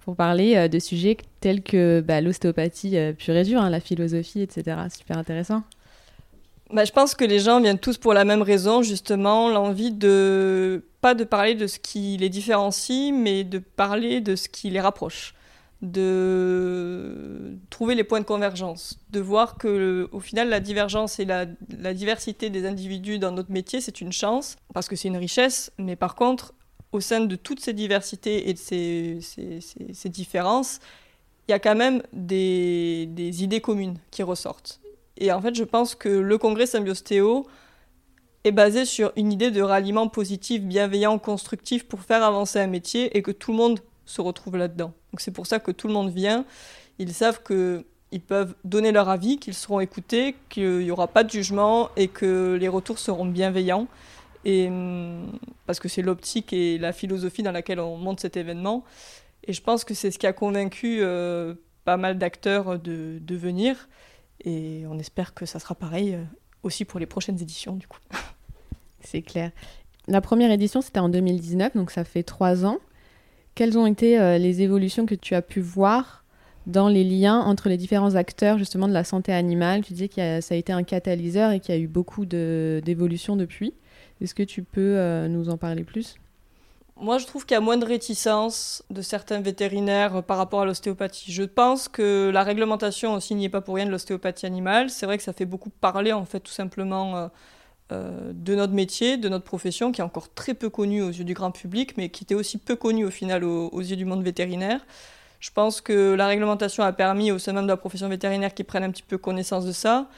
pour 0.00 0.16
parler 0.16 0.56
euh, 0.56 0.68
de 0.68 0.78
sujets 0.78 1.18
tels 1.40 1.62
que 1.62 2.00
bah, 2.00 2.22
l'ostéopathie 2.22 2.96
pure 3.18 3.36
et 3.36 3.44
dure, 3.44 3.60
hein, 3.60 3.68
la 3.68 3.80
philosophie, 3.80 4.40
etc. 4.40 4.78
Super 4.96 5.18
intéressant. 5.18 5.62
Bah, 6.72 6.84
je 6.84 6.92
pense 6.92 7.14
que 7.14 7.24
les 7.24 7.40
gens 7.40 7.60
viennent 7.60 7.78
tous 7.78 7.98
pour 7.98 8.14
la 8.14 8.24
même 8.24 8.42
raison, 8.42 8.82
justement, 8.82 9.50
l'envie 9.50 9.92
de 9.92 10.84
pas 11.00 11.14
de 11.14 11.24
parler 11.24 11.54
de 11.54 11.66
ce 11.66 11.78
qui 11.78 12.16
les 12.16 12.28
différencie, 12.28 13.12
mais 13.12 13.44
de 13.44 13.58
parler 13.58 14.20
de 14.20 14.36
ce 14.36 14.48
qui 14.48 14.70
les 14.70 14.80
rapproche, 14.80 15.34
de 15.82 17.56
trouver 17.70 17.94
les 17.94 18.04
points 18.04 18.20
de 18.20 18.24
convergence, 18.24 18.98
de 19.10 19.20
voir 19.20 19.56
que 19.56 20.08
au 20.12 20.20
final 20.20 20.48
la 20.48 20.60
divergence 20.60 21.18
et 21.18 21.24
la, 21.24 21.46
diversité 21.94 22.50
des 22.50 22.66
individus 22.66 23.18
dans 23.18 23.32
notre 23.32 23.50
métier, 23.50 23.80
c'est 23.80 24.00
une 24.00 24.12
chance, 24.12 24.56
parce 24.74 24.88
que 24.88 24.96
c'est 24.96 25.08
une 25.08 25.16
richesse, 25.16 25.72
mais 25.78 25.96
par 25.96 26.14
contre, 26.14 26.54
au 26.92 27.00
sein 27.00 27.20
de 27.20 27.36
toutes 27.36 27.60
ces 27.60 27.72
diversités 27.72 28.50
et 28.50 28.54
de 28.54 28.58
ces, 28.58 29.20
ces, 29.20 30.08
différences, 30.08 30.80
il 31.48 31.52
y 31.52 31.54
a 31.54 31.60
quand 31.60 31.76
même 31.76 32.02
des, 32.12 33.06
des 33.06 33.44
idées 33.44 33.60
communes 33.60 33.98
qui 34.10 34.22
ressortent. 34.22 34.80
Et 35.16 35.30
en 35.32 35.40
fait, 35.40 35.54
je 35.54 35.64
pense 35.64 35.94
que 35.94 36.08
le 36.08 36.36
congrès 36.36 36.66
Symbiostéo 36.66 37.46
est 38.44 38.52
basé 38.52 38.84
sur 38.84 39.12
une 39.16 39.32
idée 39.32 39.50
de 39.50 39.60
ralliement 39.60 40.08
positif, 40.08 40.62
bienveillant, 40.62 41.18
constructif 41.18 41.86
pour 41.86 42.00
faire 42.00 42.22
avancer 42.22 42.58
un 42.58 42.66
métier 42.66 43.16
et 43.16 43.22
que 43.22 43.30
tout 43.30 43.52
le 43.52 43.58
monde 43.58 43.80
se 44.06 44.20
retrouve 44.20 44.56
là-dedans. 44.56 44.92
Donc 45.12 45.20
c'est 45.20 45.30
pour 45.30 45.46
ça 45.46 45.58
que 45.58 45.70
tout 45.70 45.88
le 45.88 45.94
monde 45.94 46.10
vient. 46.10 46.44
Ils 46.98 47.12
savent 47.12 47.42
qu'ils 47.42 48.20
peuvent 48.20 48.54
donner 48.64 48.92
leur 48.92 49.08
avis, 49.08 49.38
qu'ils 49.38 49.54
seront 49.54 49.80
écoutés, 49.80 50.36
qu'il 50.48 50.78
n'y 50.78 50.90
aura 50.90 51.08
pas 51.08 51.22
de 51.22 51.30
jugement 51.30 51.90
et 51.96 52.08
que 52.08 52.56
les 52.58 52.68
retours 52.68 52.98
seront 52.98 53.26
bienveillants. 53.26 53.86
Et, 54.44 54.68
hum, 54.68 55.38
parce 55.66 55.80
que 55.80 55.88
c'est 55.88 56.02
l'optique 56.02 56.52
et 56.52 56.78
la 56.78 56.92
philosophie 56.92 57.42
dans 57.42 57.52
laquelle 57.52 57.80
on 57.80 57.96
monte 57.96 58.20
cet 58.20 58.36
événement. 58.36 58.84
Et 59.44 59.52
je 59.52 59.62
pense 59.62 59.84
que 59.84 59.94
c'est 59.94 60.10
ce 60.10 60.18
qui 60.18 60.26
a 60.26 60.32
convaincu 60.32 60.98
euh, 61.02 61.54
pas 61.84 61.96
mal 61.96 62.18
d'acteurs 62.18 62.78
de, 62.78 63.18
de 63.20 63.36
venir. 63.36 63.88
Et 64.44 64.84
on 64.88 64.98
espère 64.98 65.34
que 65.34 65.44
ça 65.44 65.58
sera 65.58 65.74
pareil 65.74 66.14
euh, 66.14 66.24
aussi 66.62 66.84
pour 66.84 67.00
les 67.00 67.06
prochaines 67.06 67.40
éditions, 67.40 67.76
du 67.76 67.86
coup. 67.86 67.98
C'est 69.02 69.22
clair. 69.22 69.50
La 70.08 70.20
première 70.20 70.50
édition, 70.50 70.80
c'était 70.80 71.00
en 71.00 71.08
2019, 71.08 71.76
donc 71.76 71.90
ça 71.90 72.04
fait 72.04 72.22
trois 72.22 72.64
ans. 72.64 72.78
Quelles 73.54 73.78
ont 73.78 73.86
été 73.86 74.38
les 74.38 74.62
évolutions 74.62 75.06
que 75.06 75.14
tu 75.14 75.34
as 75.34 75.42
pu 75.42 75.60
voir 75.60 76.24
dans 76.66 76.88
les 76.88 77.04
liens 77.04 77.38
entre 77.38 77.68
les 77.68 77.76
différents 77.76 78.14
acteurs 78.14 78.58
justement 78.58 78.88
de 78.88 78.92
la 78.92 79.04
santé 79.04 79.32
animale? 79.32 79.82
Tu 79.82 79.92
disais 79.92 80.08
que 80.08 80.40
ça 80.40 80.54
a 80.54 80.56
été 80.56 80.72
un 80.72 80.82
catalyseur 80.82 81.50
et 81.52 81.60
qu'il 81.60 81.74
y 81.74 81.78
a 81.78 81.80
eu 81.80 81.88
beaucoup 81.88 82.26
d'évolutions 82.26 83.36
depuis. 83.36 83.74
Est-ce 84.20 84.34
que 84.34 84.42
tu 84.42 84.62
peux 84.62 85.26
nous 85.28 85.48
en 85.48 85.56
parler 85.56 85.84
plus? 85.84 86.16
Moi, 86.96 87.16
je 87.16 87.26
trouve 87.26 87.46
qu'il 87.46 87.54
y 87.54 87.58
a 87.58 87.62
moins 87.62 87.78
de 87.78 87.86
réticence 87.86 88.82
de 88.90 89.00
certains 89.00 89.40
vétérinaires 89.40 90.22
par 90.22 90.36
rapport 90.36 90.60
à 90.60 90.64
l'ostéopathie. 90.66 91.32
Je 91.32 91.44
pense 91.44 91.88
que 91.88 92.30
la 92.32 92.42
réglementation 92.42 93.14
aussi 93.14 93.34
n'y 93.34 93.46
est 93.46 93.50
pas 93.50 93.62
pour 93.62 93.76
rien 93.76 93.86
de 93.86 93.90
l'ostéopathie 93.90 94.44
animale. 94.44 94.90
C'est 94.90 95.06
vrai 95.06 95.16
que 95.16 95.22
ça 95.22 95.32
fait 95.32 95.46
beaucoup 95.46 95.70
parler, 95.70 96.12
en 96.12 96.26
fait, 96.26 96.40
tout 96.40 96.52
simplement 96.52 97.30
euh, 97.92 98.32
de 98.34 98.54
notre 98.54 98.72
métier, 98.72 99.16
de 99.16 99.28
notre 99.28 99.44
profession, 99.44 99.92
qui 99.92 100.00
est 100.00 100.04
encore 100.04 100.32
très 100.32 100.54
peu 100.54 100.70
connue 100.70 101.02
aux 101.02 101.10
yeux 101.10 101.24
du 101.24 101.34
grand 101.34 101.50
public, 101.50 101.96
mais 101.96 102.08
qui 102.08 102.24
était 102.24 102.34
aussi 102.34 102.58
peu 102.58 102.76
connue 102.76 103.04
au 103.04 103.10
final 103.10 103.44
aux, 103.44 103.80
yeux 103.80 103.96
du 103.96 104.04
monde 104.04 104.22
vétérinaire. 104.22 104.80
Je 105.40 105.50
pense 105.50 105.80
que 105.80 106.14
la 106.14 106.26
réglementation 106.26 106.82
a 106.82 106.92
permis 106.92 107.32
au 107.32 107.38
sein 107.38 107.52
même 107.52 107.64
de 107.64 107.68
la 107.68 107.76
profession 107.76 108.08
vétérinaire 108.08 108.52
qu'ils 108.52 108.66
prennent 108.66 108.84
un 108.84 108.90
petit 108.90 109.02
peu 109.02 109.16
connaissance 109.18 109.64
de 109.64 109.72
ça. 109.72 110.08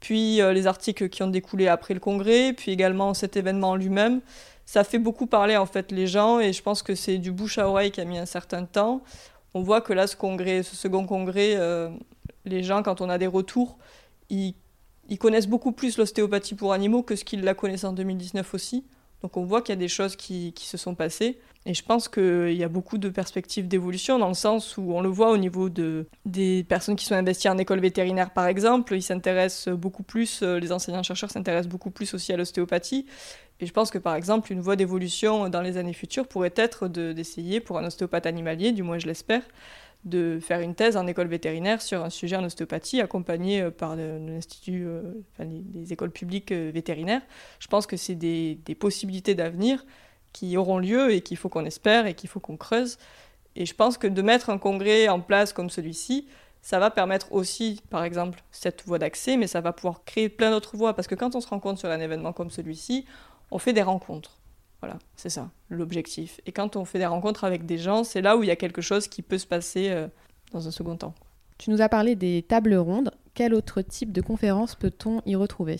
Puis 0.00 0.40
euh, 0.40 0.52
les 0.52 0.66
articles 0.66 1.08
qui 1.08 1.22
ont 1.22 1.28
découlé 1.28 1.68
après 1.68 1.94
le 1.94 2.00
congrès, 2.00 2.52
puis 2.52 2.72
également 2.72 3.14
cet 3.14 3.36
événement 3.36 3.76
lui-même 3.76 4.20
ça 4.64 4.84
fait 4.84 4.98
beaucoup 4.98 5.26
parler 5.26 5.56
en 5.56 5.66
fait 5.66 5.92
les 5.92 6.06
gens 6.06 6.40
et 6.40 6.52
je 6.52 6.62
pense 6.62 6.82
que 6.82 6.94
c'est 6.94 7.18
du 7.18 7.32
bouche 7.32 7.58
à 7.58 7.68
oreille 7.68 7.90
qui 7.90 8.00
a 8.00 8.04
mis 8.04 8.18
un 8.18 8.26
certain 8.26 8.64
temps. 8.64 9.02
On 9.54 9.62
voit 9.62 9.80
que 9.80 9.92
là, 9.92 10.06
ce 10.06 10.16
congrès, 10.16 10.62
ce 10.62 10.76
second 10.76 11.06
congrès, 11.06 11.56
euh, 11.56 11.90
les 12.44 12.62
gens, 12.62 12.82
quand 12.82 13.00
on 13.00 13.10
a 13.10 13.18
des 13.18 13.26
retours, 13.26 13.76
ils, 14.30 14.54
connaissent 15.18 15.48
beaucoup 15.48 15.72
plus 15.72 15.98
l'ostéopathie 15.98 16.54
pour 16.54 16.72
animaux 16.72 17.02
que 17.02 17.16
ce 17.16 17.24
qu'ils 17.24 17.42
la 17.42 17.54
connaissent 17.54 17.84
en 17.84 17.92
2019 17.92 18.54
aussi. 18.54 18.84
Donc 19.22 19.36
on 19.36 19.44
voit 19.44 19.62
qu'il 19.62 19.72
y 19.72 19.78
a 19.78 19.80
des 19.80 19.88
choses 19.88 20.16
qui, 20.16 20.52
qui 20.52 20.66
se 20.66 20.76
sont 20.76 20.94
passées. 20.94 21.38
Et 21.64 21.74
je 21.74 21.82
pense 21.84 22.08
qu'il 22.08 22.54
y 22.54 22.64
a 22.64 22.68
beaucoup 22.68 22.98
de 22.98 23.08
perspectives 23.08 23.68
d'évolution 23.68 24.18
dans 24.18 24.26
le 24.26 24.34
sens 24.34 24.76
où 24.76 24.92
on 24.94 25.00
le 25.00 25.08
voit 25.08 25.30
au 25.30 25.36
niveau 25.36 25.68
de, 25.68 26.06
des 26.26 26.64
personnes 26.64 26.96
qui 26.96 27.04
sont 27.04 27.14
investies 27.14 27.48
en 27.48 27.56
école 27.56 27.78
vétérinaire 27.78 28.30
par 28.30 28.48
exemple, 28.48 28.94
ils 28.96 29.02
s'intéressent 29.02 29.72
beaucoup 29.72 30.02
plus, 30.02 30.42
euh, 30.42 30.58
les 30.58 30.72
enseignants-chercheurs 30.72 31.30
s'intéressent 31.30 31.70
beaucoup 31.70 31.92
plus 31.92 32.14
aussi 32.14 32.32
à 32.32 32.36
l'ostéopathie. 32.36 33.06
Et 33.60 33.66
je 33.66 33.72
pense 33.72 33.92
que 33.92 33.98
par 33.98 34.16
exemple, 34.16 34.52
une 34.52 34.60
voie 34.60 34.74
d'évolution 34.74 35.48
dans 35.48 35.62
les 35.62 35.76
années 35.76 35.92
futures 35.92 36.26
pourrait 36.26 36.54
être 36.56 36.88
d'essayer 36.88 37.60
pour 37.60 37.78
un 37.78 37.84
ostéopathe 37.84 38.26
animalier, 38.26 38.72
du 38.72 38.82
moins 38.82 38.98
je 38.98 39.06
l'espère, 39.06 39.42
de 40.04 40.40
faire 40.40 40.60
une 40.60 40.74
thèse 40.74 40.96
en 40.96 41.06
école 41.06 41.28
vétérinaire 41.28 41.80
sur 41.80 42.02
un 42.04 42.10
sujet 42.10 42.36
en 42.36 42.44
ostéopathie 42.44 43.00
accompagné 43.00 43.62
euh, 43.62 43.70
par 43.70 43.94
l'Institut, 43.96 44.84
euh, 44.86 45.02
les, 45.38 45.92
écoles 45.92 46.10
publiques 46.10 46.52
euh, 46.52 46.70
vétérinaires. 46.74 47.22
Je 47.60 47.68
pense 47.68 47.86
que 47.86 47.96
c'est 47.96 48.16
des, 48.16 48.58
des, 48.64 48.74
possibilités 48.74 49.34
d'avenir 49.34 49.84
qui 50.32 50.56
auront 50.56 50.78
lieu 50.78 51.12
et 51.12 51.20
qu'il 51.20 51.36
faut 51.36 51.48
qu'on 51.48 51.64
espère 51.64 52.06
et 52.06 52.14
qu'il 52.14 52.28
faut 52.28 52.40
qu'on 52.40 52.56
creuse. 52.56 52.98
Et 53.54 53.66
je 53.66 53.74
pense 53.74 53.96
que 53.96 54.06
de 54.06 54.22
mettre 54.22 54.50
un 54.50 54.58
congrès 54.58 55.08
en 55.08 55.20
place 55.20 55.52
comme 55.52 55.70
celui-ci, 55.70 56.26
ça 56.62 56.78
va 56.78 56.90
permettre 56.90 57.32
aussi, 57.32 57.82
par 57.90 58.02
exemple, 58.04 58.42
cette 58.50 58.84
voie 58.86 58.98
d'accès, 58.98 59.36
mais 59.36 59.46
ça 59.46 59.60
va 59.60 59.72
pouvoir 59.72 60.04
créer 60.04 60.28
plein 60.28 60.50
d'autres 60.50 60.76
voies. 60.76 60.94
Parce 60.94 61.08
que 61.08 61.14
quand 61.14 61.34
on 61.34 61.40
se 61.40 61.48
rencontre 61.48 61.78
sur 61.78 61.90
un 61.90 62.00
événement 62.00 62.32
comme 62.32 62.50
celui-ci, 62.50 63.04
on 63.50 63.58
fait 63.58 63.72
des 63.72 63.82
rencontres. 63.82 64.38
Voilà, 64.82 64.98
c'est 65.14 65.30
ça 65.30 65.50
l'objectif. 65.70 66.40
Et 66.44 66.52
quand 66.52 66.74
on 66.76 66.84
fait 66.84 66.98
des 66.98 67.06
rencontres 67.06 67.44
avec 67.44 67.64
des 67.66 67.78
gens, 67.78 68.02
c'est 68.02 68.20
là 68.20 68.36
où 68.36 68.42
il 68.42 68.48
y 68.48 68.50
a 68.50 68.56
quelque 68.56 68.82
chose 68.82 69.06
qui 69.06 69.22
peut 69.22 69.38
se 69.38 69.46
passer 69.46 69.90
euh, 69.90 70.08
dans 70.50 70.66
un 70.66 70.72
second 70.72 70.96
temps. 70.96 71.14
Tu 71.56 71.70
nous 71.70 71.80
as 71.80 71.88
parlé 71.88 72.16
des 72.16 72.42
tables 72.42 72.74
rondes. 72.74 73.12
Quel 73.34 73.54
autre 73.54 73.80
type 73.80 74.10
de 74.10 74.20
conférences 74.20 74.74
peut-on 74.74 75.22
y 75.24 75.36
retrouver? 75.36 75.78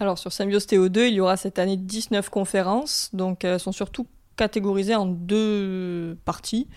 Alors 0.00 0.18
sur 0.18 0.32
Symbiose 0.32 0.66
TO2, 0.66 1.08
il 1.08 1.14
y 1.14 1.20
aura 1.20 1.38
cette 1.38 1.58
année 1.58 1.78
19 1.78 2.28
conférences. 2.28 3.08
Donc 3.14 3.44
elles 3.44 3.58
sont 3.58 3.72
surtout 3.72 4.06
catégorisées 4.36 4.94
en 4.94 5.06
deux 5.06 6.18
parties. 6.26 6.68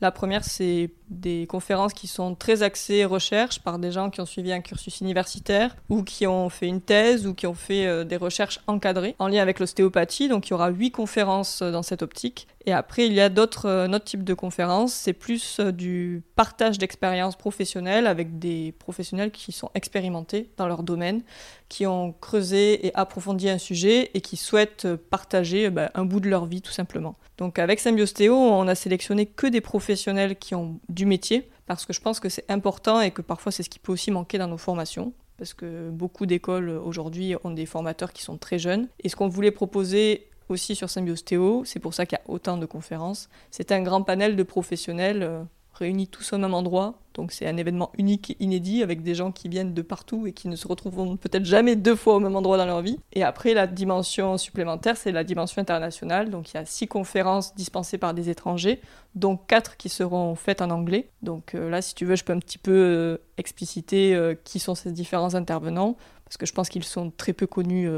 La 0.00 0.10
première, 0.10 0.44
c'est 0.44 0.90
des 1.10 1.46
conférences 1.46 1.92
qui 1.92 2.06
sont 2.06 2.34
très 2.34 2.62
axées 2.62 3.04
recherche 3.04 3.58
par 3.60 3.78
des 3.78 3.92
gens 3.92 4.08
qui 4.08 4.20
ont 4.22 4.26
suivi 4.26 4.50
un 4.50 4.60
cursus 4.60 5.00
universitaire 5.00 5.76
ou 5.90 6.02
qui 6.02 6.26
ont 6.26 6.48
fait 6.48 6.68
une 6.68 6.80
thèse 6.80 7.26
ou 7.26 7.34
qui 7.34 7.46
ont 7.46 7.54
fait 7.54 7.86
euh, 7.86 8.04
des 8.04 8.16
recherches 8.16 8.60
encadrées 8.66 9.14
en 9.18 9.28
lien 9.28 9.42
avec 9.42 9.58
l'ostéopathie. 9.58 10.28
Donc 10.28 10.48
il 10.48 10.50
y 10.50 10.54
aura 10.54 10.70
huit 10.70 10.90
conférences 10.90 11.60
euh, 11.60 11.70
dans 11.70 11.82
cette 11.82 12.02
optique. 12.02 12.46
Et 12.66 12.72
après, 12.72 13.06
il 13.06 13.12
y 13.14 13.20
a 13.20 13.28
d'autres 13.28 13.66
euh, 13.66 13.98
types 13.98 14.24
de 14.24 14.34
conférences. 14.34 14.92
C'est 14.92 15.12
plus 15.12 15.60
du 15.60 16.22
partage 16.36 16.78
d'expériences 16.78 17.36
professionnelles 17.36 18.06
avec 18.06 18.38
des 18.38 18.72
professionnels 18.72 19.30
qui 19.30 19.52
sont 19.52 19.70
expérimentés 19.74 20.50
dans 20.56 20.66
leur 20.66 20.82
domaine, 20.82 21.22
qui 21.68 21.86
ont 21.86 22.12
creusé 22.12 22.86
et 22.86 22.94
approfondi 22.94 23.48
un 23.48 23.58
sujet 23.58 24.10
et 24.14 24.20
qui 24.20 24.36
souhaitent 24.36 24.88
partager 24.94 25.70
bah, 25.70 25.90
un 25.94 26.04
bout 26.04 26.20
de 26.20 26.28
leur 26.28 26.46
vie 26.46 26.62
tout 26.62 26.72
simplement. 26.72 27.16
Donc 27.38 27.58
avec 27.58 27.80
Symbiostéo, 27.80 28.34
on 28.34 28.68
a 28.68 28.74
sélectionné 28.74 29.26
que 29.26 29.46
des 29.46 29.62
professionnels 29.62 30.36
qui 30.36 30.54
ont 30.54 30.78
du 30.88 31.06
métier, 31.06 31.48
parce 31.66 31.86
que 31.86 31.92
je 31.92 32.00
pense 32.00 32.20
que 32.20 32.28
c'est 32.28 32.50
important 32.50 33.00
et 33.00 33.10
que 33.10 33.22
parfois 33.22 33.52
c'est 33.52 33.62
ce 33.62 33.70
qui 33.70 33.78
peut 33.78 33.92
aussi 33.92 34.10
manquer 34.10 34.36
dans 34.36 34.48
nos 34.48 34.58
formations, 34.58 35.14
parce 35.38 35.54
que 35.54 35.88
beaucoup 35.88 36.26
d'écoles 36.26 36.68
aujourd'hui 36.68 37.34
ont 37.44 37.50
des 37.50 37.64
formateurs 37.64 38.12
qui 38.12 38.22
sont 38.22 38.36
très 38.36 38.58
jeunes. 38.58 38.88
Et 39.02 39.08
ce 39.08 39.16
qu'on 39.16 39.28
voulait 39.28 39.50
proposer 39.50 40.28
aussi 40.50 40.74
sur 40.74 40.90
Symbiostéo, 40.90 41.64
c'est 41.64 41.80
pour 41.80 41.94
ça 41.94 42.06
qu'il 42.06 42.18
y 42.18 42.20
a 42.20 42.32
autant 42.32 42.56
de 42.56 42.66
conférences, 42.66 43.28
c'est 43.50 43.72
un 43.72 43.82
grand 43.82 44.02
panel 44.02 44.36
de 44.36 44.42
professionnels 44.42 45.22
euh, 45.22 45.42
réunis 45.74 46.08
tous 46.08 46.32
au 46.32 46.38
même 46.38 46.54
endroit. 46.54 46.98
Donc 47.14 47.32
c'est 47.32 47.46
un 47.46 47.56
événement 47.56 47.90
unique 47.98 48.30
et 48.30 48.36
inédit 48.40 48.82
avec 48.82 49.02
des 49.02 49.14
gens 49.14 49.32
qui 49.32 49.48
viennent 49.48 49.74
de 49.74 49.82
partout 49.82 50.26
et 50.26 50.32
qui 50.32 50.48
ne 50.48 50.56
se 50.56 50.68
retrouveront 50.68 51.16
peut-être 51.16 51.44
jamais 51.44 51.74
deux 51.74 51.96
fois 51.96 52.14
au 52.16 52.20
même 52.20 52.36
endroit 52.36 52.56
dans 52.56 52.66
leur 52.66 52.82
vie. 52.82 52.98
Et 53.12 53.24
après, 53.24 53.52
la 53.54 53.66
dimension 53.66 54.38
supplémentaire, 54.38 54.96
c'est 54.96 55.10
la 55.10 55.24
dimension 55.24 55.60
internationale. 55.60 56.30
Donc 56.30 56.50
il 56.50 56.54
y 56.54 56.60
a 56.60 56.64
six 56.64 56.86
conférences 56.86 57.54
dispensées 57.54 57.98
par 57.98 58.14
des 58.14 58.30
étrangers, 58.30 58.80
dont 59.14 59.36
quatre 59.36 59.76
qui 59.76 59.88
seront 59.88 60.34
faites 60.34 60.62
en 60.62 60.70
anglais. 60.70 61.08
Donc 61.22 61.54
euh, 61.54 61.68
là, 61.68 61.82
si 61.82 61.94
tu 61.94 62.04
veux, 62.04 62.16
je 62.16 62.24
peux 62.24 62.32
un 62.32 62.38
petit 62.38 62.58
peu 62.58 62.72
euh, 62.72 63.16
expliciter 63.38 64.16
qui 64.44 64.58
sont 64.58 64.74
ces 64.74 64.92
différents 64.92 65.34
intervenants, 65.34 65.96
parce 66.24 66.36
que 66.36 66.46
je 66.46 66.52
pense 66.52 66.68
qu'ils 66.68 66.84
sont 66.84 67.10
très 67.10 67.32
peu 67.32 67.46
connus 67.46 67.88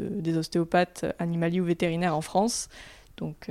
des 0.00 0.36
ostéopathes 0.36 1.04
animaliers 1.18 1.60
ou 1.60 1.64
vétérinaires 1.64 2.16
en 2.16 2.20
France. 2.20 2.68
Donc 3.16 3.50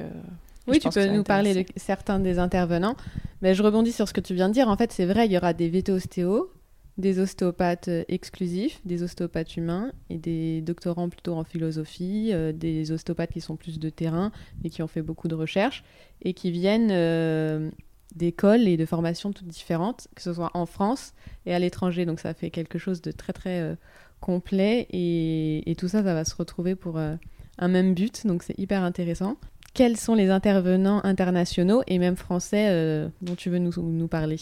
oui, 0.68 0.80
tu 0.80 0.90
peux 0.90 1.06
nous 1.08 1.24
parler 1.24 1.54
de 1.54 1.66
certains 1.76 2.20
des 2.20 2.40
intervenants. 2.40 2.96
Mais 3.42 3.54
je 3.54 3.64
rebondis 3.64 3.92
sur 3.92 4.08
ce 4.08 4.14
que 4.14 4.22
tu 4.22 4.34
viens 4.34 4.50
de 4.50 4.54
dire. 4.54 4.68
En 4.68 4.78
fait, 4.78 4.92
c'est 4.92 5.06
vrai, 5.06 5.28
il 5.28 5.32
y 5.32 5.38
aura 5.38 5.54
des 5.54 5.70
véto-ostéos, 5.70 6.52
des 6.98 7.20
ostéopathes 7.20 7.90
euh, 7.90 8.04
exclusifs, 8.08 8.80
des 8.86 9.04
ostéopathes 9.04 9.58
humains 9.58 9.92
et 10.10 10.18
des 10.18 10.62
doctorants 10.62 11.10
plutôt 11.10 11.34
en 11.34 11.44
philosophie, 11.44 12.30
euh, 12.32 12.52
des 12.52 12.92
ostéopathes 12.92 13.34
qui 13.34 13.42
sont 13.42 13.58
plus 13.58 13.80
de 13.80 13.90
terrain 13.90 14.32
et 14.64 14.70
qui 14.70 14.82
ont 14.82 14.88
fait 14.88 15.02
beaucoup 15.02 15.28
de 15.28 15.36
recherches 15.36 15.84
et 16.22 16.34
qui 16.34 16.52
viennent 16.52 16.92
euh, 16.92 17.70
d'écoles 18.16 18.68
et 18.68 18.78
de 18.78 18.86
formations 18.86 19.34
toutes 19.34 19.48
différentes, 19.48 20.08
que 20.16 20.22
ce 20.22 20.34
soit 20.34 20.52
en 20.54 20.66
France 20.66 21.14
et 21.46 21.54
à 21.54 21.60
l'étranger. 21.60 22.06
Donc 22.06 22.20
ça 22.20 22.34
fait 22.34 22.50
quelque 22.50 22.80
chose 22.80 23.02
de 23.02 23.12
très 23.12 23.34
très 23.34 23.78
complet 24.26 24.88
et, 24.90 25.70
et, 25.70 25.76
tout 25.76 25.88
ça, 25.88 26.04
ça 26.04 26.14
va 26.14 26.26
se 26.26 26.36
retrouver 26.36 26.76
pour 26.76 26.98
un 26.98 27.68
même 27.68 27.94
but. 27.94 28.26
Donc 28.26 28.44
c'est 28.44 28.58
hyper 28.58 28.84
intéressant. 28.84 29.38
Quels 29.76 29.98
sont 29.98 30.16
les 30.16 30.30
intervenants 30.30 31.04
internationaux 31.04 31.84
et 31.88 32.00
même 32.00 32.16
français 32.16 32.68
euh, 32.70 33.10
dont 33.22 33.36
tu 33.36 33.50
veux 33.50 33.60
nous, 33.60 33.74
nous 33.78 34.08
parler? 34.08 34.40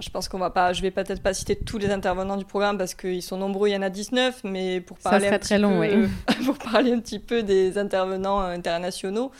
Je 0.00 0.10
pense 0.10 0.28
qu'on 0.28 0.40
va 0.40 0.50
pas, 0.50 0.72
je 0.72 0.82
vais 0.82 0.90
peut-être 0.90 1.22
pas 1.22 1.32
citer 1.32 1.54
tous 1.54 1.78
les 1.78 1.88
intervenants 1.92 2.36
du 2.36 2.44
programme 2.44 2.76
parce 2.76 2.94
qu'ils 2.94 3.22
sont 3.22 3.36
nombreux, 3.36 3.68
il 3.68 3.74
y 3.74 3.76
en 3.76 3.82
a 3.82 3.90
19, 3.90 4.40
mais 4.42 4.80
pour 4.80 4.98
parler, 4.98 5.28
un 5.28 5.38
très 5.38 5.56
long, 5.56 5.80
pour 6.44 6.58
parler 6.58 6.92
un 6.92 6.98
petit 6.98 7.20
peu 7.20 7.44
des 7.44 7.78
intervenants 7.78 8.40
internationaux, 8.40 9.30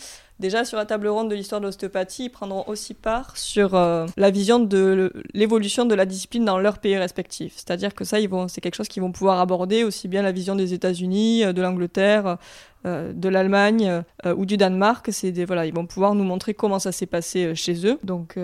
Déjà, 0.40 0.64
sur 0.64 0.76
la 0.76 0.84
table 0.84 1.06
ronde 1.06 1.30
de 1.30 1.36
l'histoire 1.36 1.60
de 1.60 1.66
l'ostéopathie, 1.66 2.24
ils 2.24 2.30
prendront 2.30 2.64
aussi 2.66 2.92
part 2.92 3.36
sur 3.36 3.76
euh, 3.76 4.06
la 4.16 4.32
vision 4.32 4.58
de 4.58 5.12
l'évolution 5.32 5.84
de 5.84 5.94
la 5.94 6.06
discipline 6.06 6.44
dans 6.44 6.58
leur 6.58 6.78
pays 6.78 6.96
respectifs. 6.96 7.54
C'est-à-dire 7.56 7.94
que 7.94 8.04
ça, 8.04 8.16
c'est 8.48 8.60
quelque 8.60 8.74
chose 8.74 8.88
qu'ils 8.88 9.02
vont 9.02 9.12
pouvoir 9.12 9.38
aborder 9.38 9.84
aussi 9.84 10.08
bien 10.08 10.22
la 10.22 10.32
vision 10.32 10.56
des 10.56 10.74
États-Unis, 10.74 11.44
euh, 11.44 11.52
de 11.52 11.62
l'Angleterre, 11.62 12.38
de 12.84 13.28
l'Allemagne 13.28 14.02
euh, 14.26 14.34
ou 14.34 14.46
du 14.46 14.56
Danemark. 14.56 15.08
C'est 15.10 15.32
des, 15.32 15.44
voilà, 15.44 15.66
ils 15.66 15.74
vont 15.74 15.86
pouvoir 15.86 16.14
nous 16.14 16.24
montrer 16.24 16.54
comment 16.54 16.78
ça 16.78 16.92
s'est 16.92 17.06
passé 17.06 17.46
euh, 17.46 17.54
chez 17.54 17.86
eux. 17.86 17.98
Donc 18.02 18.38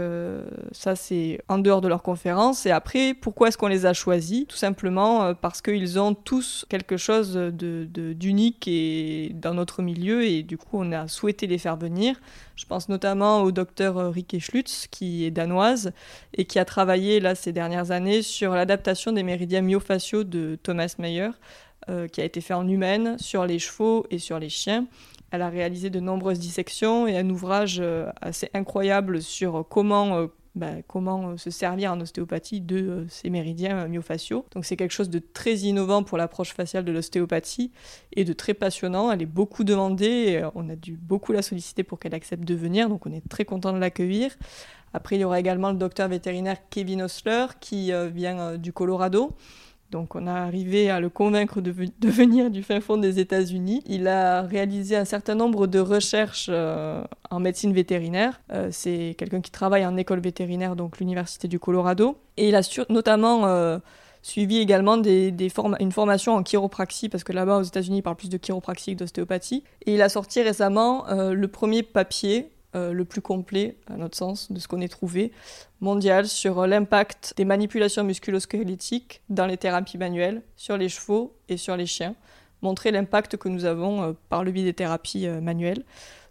ça, 0.72 0.96
c'est 0.96 1.40
en 1.48 1.58
dehors 1.58 1.80
de 1.80 1.88
leur 1.88 2.02
conférence. 2.02 2.66
Et 2.66 2.70
après, 2.70 3.14
pourquoi 3.14 3.48
est-ce 3.48 3.58
qu'on 3.58 3.68
les 3.68 3.86
a 3.86 3.92
choisis? 3.92 4.46
Tout 4.46 4.56
simplement 4.56 5.34
parce 5.34 5.60
qu'ils 5.60 5.98
ont 5.98 6.14
tous 6.14 6.64
quelque 6.68 6.96
chose 6.96 7.36
d'unique 7.36 8.66
de, 8.66 8.70
et 8.70 9.32
dans 9.34 9.54
notre 9.54 9.82
milieu 9.82 10.24
et 10.24 10.42
du 10.42 10.56
coup, 10.56 10.68
on 10.72 10.92
a 10.92 11.08
souhaité 11.08 11.46
les 11.46 11.58
faire 11.58 11.76
venir. 11.76 12.20
Je 12.56 12.66
pense 12.66 12.88
notamment 12.88 13.42
au 13.42 13.52
docteur 13.52 14.12
Rike 14.12 14.38
Schlutz, 14.38 14.86
qui 14.90 15.24
est 15.24 15.30
danoise 15.30 15.92
et 16.34 16.44
qui 16.44 16.58
a 16.58 16.64
travaillé 16.64 17.20
là 17.20 17.34
ces 17.34 17.52
dernières 17.52 17.90
années 17.90 18.22
sur 18.22 18.52
l'adaptation 18.52 19.12
des 19.12 19.22
méridiens 19.22 19.62
myofasciaux 19.62 20.24
de 20.24 20.58
Thomas 20.62 20.94
Meyer 20.98 21.30
euh, 21.90 22.06
qui 22.06 22.20
a 22.20 22.24
été 22.24 22.40
fait 22.40 22.54
en 22.54 22.68
humaine 22.68 23.16
sur 23.18 23.44
les 23.46 23.58
chevaux 23.58 24.06
et 24.10 24.18
sur 24.18 24.38
les 24.38 24.48
chiens. 24.48 24.86
Elle 25.32 25.42
a 25.42 25.48
réalisé 25.48 25.90
de 25.90 25.98
nombreuses 25.98 26.38
dissections 26.38 27.08
et 27.08 27.18
un 27.18 27.28
ouvrage 27.28 27.78
euh, 27.80 28.08
assez 28.20 28.48
incroyable 28.54 29.20
sur 29.20 29.66
comment 29.68 30.16
euh, 30.16 30.26
bah, 30.54 30.82
comment 30.86 31.36
se 31.36 31.50
servir 31.50 31.92
en 31.92 32.00
ostéopathie 32.00 32.60
de 32.60 33.06
ces 33.08 33.28
méridiens 33.28 33.88
myofasciaux. 33.88 34.46
Donc 34.52 34.64
c'est 34.64 34.76
quelque 34.76 34.92
chose 34.92 35.10
de 35.10 35.18
très 35.18 35.56
innovant 35.58 36.04
pour 36.04 36.16
l'approche 36.16 36.54
faciale 36.54 36.84
de 36.84 36.92
l'ostéopathie 36.92 37.72
et 38.12 38.24
de 38.24 38.32
très 38.32 38.54
passionnant. 38.54 39.10
Elle 39.10 39.22
est 39.22 39.26
beaucoup 39.26 39.64
demandée, 39.64 40.44
on 40.54 40.68
a 40.68 40.76
dû 40.76 40.96
beaucoup 40.96 41.32
la 41.32 41.42
solliciter 41.42 41.82
pour 41.82 41.98
qu'elle 41.98 42.14
accepte 42.14 42.44
de 42.44 42.54
venir, 42.54 42.88
donc 42.88 43.06
on 43.06 43.12
est 43.12 43.28
très 43.28 43.44
content 43.44 43.72
de 43.72 43.78
l'accueillir. 43.78 44.36
Après, 44.92 45.16
il 45.16 45.20
y 45.20 45.24
aura 45.24 45.38
également 45.38 45.70
le 45.70 45.76
docteur 45.76 46.08
vétérinaire 46.08 46.56
Kevin 46.68 47.02
Osler 47.02 47.46
qui 47.60 47.92
vient 48.12 48.58
du 48.58 48.72
Colorado 48.72 49.36
donc 49.90 50.14
on 50.14 50.26
a 50.26 50.34
arrivé 50.34 50.88
à 50.88 51.00
le 51.00 51.08
convaincre 51.08 51.60
de, 51.60 51.72
venir 52.08 52.50
du 52.50 52.62
fin 52.62 52.80
fond 52.80 52.96
des 52.96 53.18
États-Unis. 53.18 53.82
Il 53.86 54.06
a 54.06 54.42
réalisé 54.42 54.96
un 54.96 55.04
certain 55.04 55.34
nombre 55.34 55.66
de 55.66 55.78
recherches 55.78 56.46
euh, 56.48 57.02
en 57.30 57.40
médecine 57.40 57.72
vétérinaire. 57.72 58.40
Euh, 58.52 58.68
c'est 58.70 59.14
quelqu'un 59.18 59.40
qui 59.40 59.50
travaille 59.50 59.84
en 59.84 59.96
école 59.96 60.20
vétérinaire, 60.20 60.76
donc 60.76 60.98
l'Université 60.98 61.48
du 61.48 61.58
Colorado. 61.58 62.18
Et 62.36 62.48
il 62.48 62.54
a 62.54 62.62
notamment 62.88 63.46
euh, 63.46 63.78
suivi 64.22 64.58
également 64.58 64.96
une 65.02 65.92
formation 65.92 66.34
en 66.34 66.42
chiropraxie, 66.42 67.08
parce 67.08 67.24
que 67.24 67.32
là-bas 67.32 67.58
aux 67.58 67.62
États-Unis, 67.62 67.98
il 67.98 68.02
parle 68.02 68.16
plus 68.16 68.30
de 68.30 68.36
chiropraxie 68.36 68.94
que 68.94 69.00
d'ostéopathie. 69.00 69.64
Et 69.86 69.94
il 69.94 70.02
a 70.02 70.08
sorti 70.08 70.40
récemment 70.42 71.06
le 71.10 71.48
premier 71.48 71.82
papier 71.82 72.50
euh, 72.74 72.92
le 72.92 73.04
plus 73.04 73.20
complet, 73.20 73.76
à 73.88 73.96
notre 73.96 74.16
sens, 74.16 74.52
de 74.52 74.58
ce 74.60 74.68
qu'on 74.68 74.80
ait 74.80 74.88
trouvé, 74.88 75.32
mondial, 75.80 76.28
sur 76.28 76.66
l'impact 76.66 77.34
des 77.36 77.44
manipulations 77.44 78.04
musculosquelettiques 78.04 79.22
dans 79.28 79.46
les 79.46 79.56
thérapies 79.56 79.98
manuelles, 79.98 80.42
sur 80.56 80.76
les 80.76 80.88
chevaux 80.88 81.34
et 81.48 81.56
sur 81.56 81.76
les 81.76 81.86
chiens, 81.86 82.14
montrer 82.62 82.90
l'impact 82.90 83.36
que 83.36 83.48
nous 83.48 83.64
avons 83.64 84.02
euh, 84.02 84.12
par 84.28 84.44
le 84.44 84.52
biais 84.52 84.64
des 84.64 84.74
thérapies 84.74 85.26
euh, 85.26 85.40
manuelles. 85.40 85.84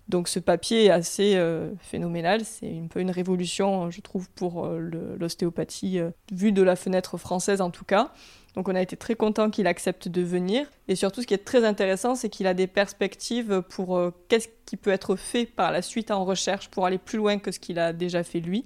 Donc 0.10 0.28
ce 0.28 0.40
papier 0.40 0.86
est 0.86 0.90
assez 0.90 1.40
phénoménal, 1.80 2.44
c'est 2.44 2.80
un 2.84 2.88
peu 2.88 3.00
une 3.00 3.12
révolution, 3.12 3.92
je 3.92 4.02
trouve, 4.02 4.28
pour 4.32 4.68
l'ostéopathie, 4.68 6.00
vue 6.32 6.52
de 6.52 6.64
la 6.64 6.76
fenêtre 6.76 7.18
française 7.18 7.62
en 7.62 7.70
tout 7.70 7.86
cas. 7.86 8.12
Donc 8.56 8.68
on 8.68 8.76
a 8.76 8.82
été 8.82 8.98
très 8.98 9.16
content 9.16 9.50
qu'il 9.50 9.68
accepte 9.68 10.08
de 10.08 10.22
venir. 10.22 10.68
Et 10.88 10.96
surtout, 10.96 11.22
ce 11.22 11.28
qui 11.28 11.34
est 11.34 11.46
très 11.46 11.64
intéressant, 11.64 12.16
c'est 12.16 12.30
qu'il 12.30 12.48
a 12.48 12.54
des 12.54 12.68
perspectives 12.68 13.62
pour 13.70 13.98
euh, 13.98 14.14
qu'est-ce 14.28 14.50
qui 14.66 14.78
peut 14.78 14.90
être 14.90 15.16
fait 15.16 15.46
par 15.46 15.72
la 15.72 15.82
suite 15.82 16.12
en 16.12 16.26
recherche 16.26 16.70
pour 16.70 16.86
aller 16.86 16.98
plus 16.98 17.18
loin 17.18 17.38
que 17.38 17.52
ce 17.52 17.60
qu'il 17.60 17.80
a 17.80 17.94
déjà 17.94 18.24
fait 18.24 18.40
lui. 18.40 18.66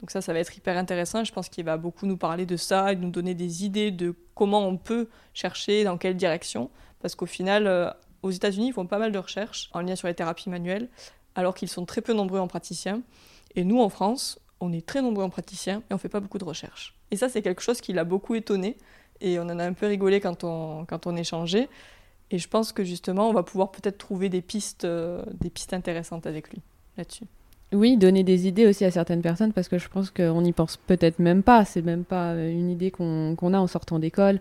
Donc 0.00 0.10
ça, 0.10 0.20
ça 0.20 0.32
va 0.32 0.40
être 0.40 0.56
hyper 0.56 0.76
intéressant. 0.76 1.24
Je 1.24 1.32
pense 1.32 1.48
qu'il 1.48 1.64
va 1.64 1.78
beaucoup 1.78 2.06
nous 2.06 2.18
parler 2.18 2.44
de 2.44 2.56
ça 2.56 2.92
et 2.92 2.96
nous 2.96 3.10
donner 3.10 3.34
des 3.34 3.64
idées 3.64 3.90
de 3.90 4.14
comment 4.34 4.66
on 4.68 4.76
peut 4.76 5.08
chercher, 5.32 5.84
dans 5.84 5.96
quelle 5.96 6.16
direction. 6.16 6.70
Parce 7.00 7.14
qu'au 7.14 7.26
final, 7.26 7.66
euh, 7.66 7.90
aux 8.24 8.30
États-Unis, 8.30 8.68
ils 8.68 8.72
font 8.72 8.86
pas 8.86 8.98
mal 8.98 9.12
de 9.12 9.18
recherches 9.18 9.68
en 9.74 9.82
lien 9.82 9.96
sur 9.96 10.08
les 10.08 10.14
thérapies 10.14 10.48
manuelles, 10.48 10.88
alors 11.34 11.54
qu'ils 11.54 11.68
sont 11.68 11.84
très 11.84 12.00
peu 12.00 12.14
nombreux 12.14 12.40
en 12.40 12.48
praticiens. 12.48 13.02
Et 13.54 13.64
nous, 13.64 13.80
en 13.80 13.90
France, 13.90 14.40
on 14.60 14.72
est 14.72 14.84
très 14.84 15.02
nombreux 15.02 15.24
en 15.24 15.28
praticiens 15.28 15.82
et 15.90 15.94
on 15.94 15.98
fait 15.98 16.08
pas 16.08 16.20
beaucoup 16.20 16.38
de 16.38 16.44
recherches. 16.44 16.94
Et 17.10 17.16
ça, 17.16 17.28
c'est 17.28 17.42
quelque 17.42 17.60
chose 17.60 17.82
qui 17.82 17.92
l'a 17.92 18.04
beaucoup 18.04 18.34
étonné 18.34 18.78
et 19.20 19.38
on 19.38 19.42
en 19.42 19.58
a 19.58 19.64
un 19.64 19.74
peu 19.74 19.86
rigolé 19.86 20.20
quand 20.20 20.42
on, 20.42 20.86
quand 20.86 21.06
on 21.06 21.16
échangeait. 21.16 21.68
Et 22.30 22.38
je 22.38 22.48
pense 22.48 22.72
que 22.72 22.82
justement, 22.82 23.28
on 23.28 23.34
va 23.34 23.42
pouvoir 23.42 23.70
peut-être 23.70 23.98
trouver 23.98 24.30
des 24.30 24.40
pistes, 24.40 24.86
euh, 24.86 25.22
des 25.34 25.50
pistes 25.50 25.74
intéressantes 25.74 26.26
avec 26.26 26.48
lui 26.50 26.62
là-dessus. 26.96 27.26
Oui, 27.74 27.96
donner 27.96 28.22
des 28.22 28.46
idées 28.46 28.66
aussi 28.66 28.84
à 28.84 28.90
certaines 28.90 29.22
personnes 29.22 29.52
parce 29.52 29.68
que 29.68 29.78
je 29.78 29.88
pense 29.88 30.10
qu'on 30.10 30.42
n'y 30.42 30.52
pense 30.52 30.76
peut-être 30.76 31.18
même 31.18 31.42
pas. 31.42 31.64
C'est 31.64 31.82
même 31.82 32.04
pas 32.04 32.32
euh, 32.32 32.50
une 32.50 32.70
idée 32.70 32.90
qu'on 32.90 33.36
a 33.36 33.58
en 33.58 33.66
sortant 33.66 33.98
d'école. 33.98 34.40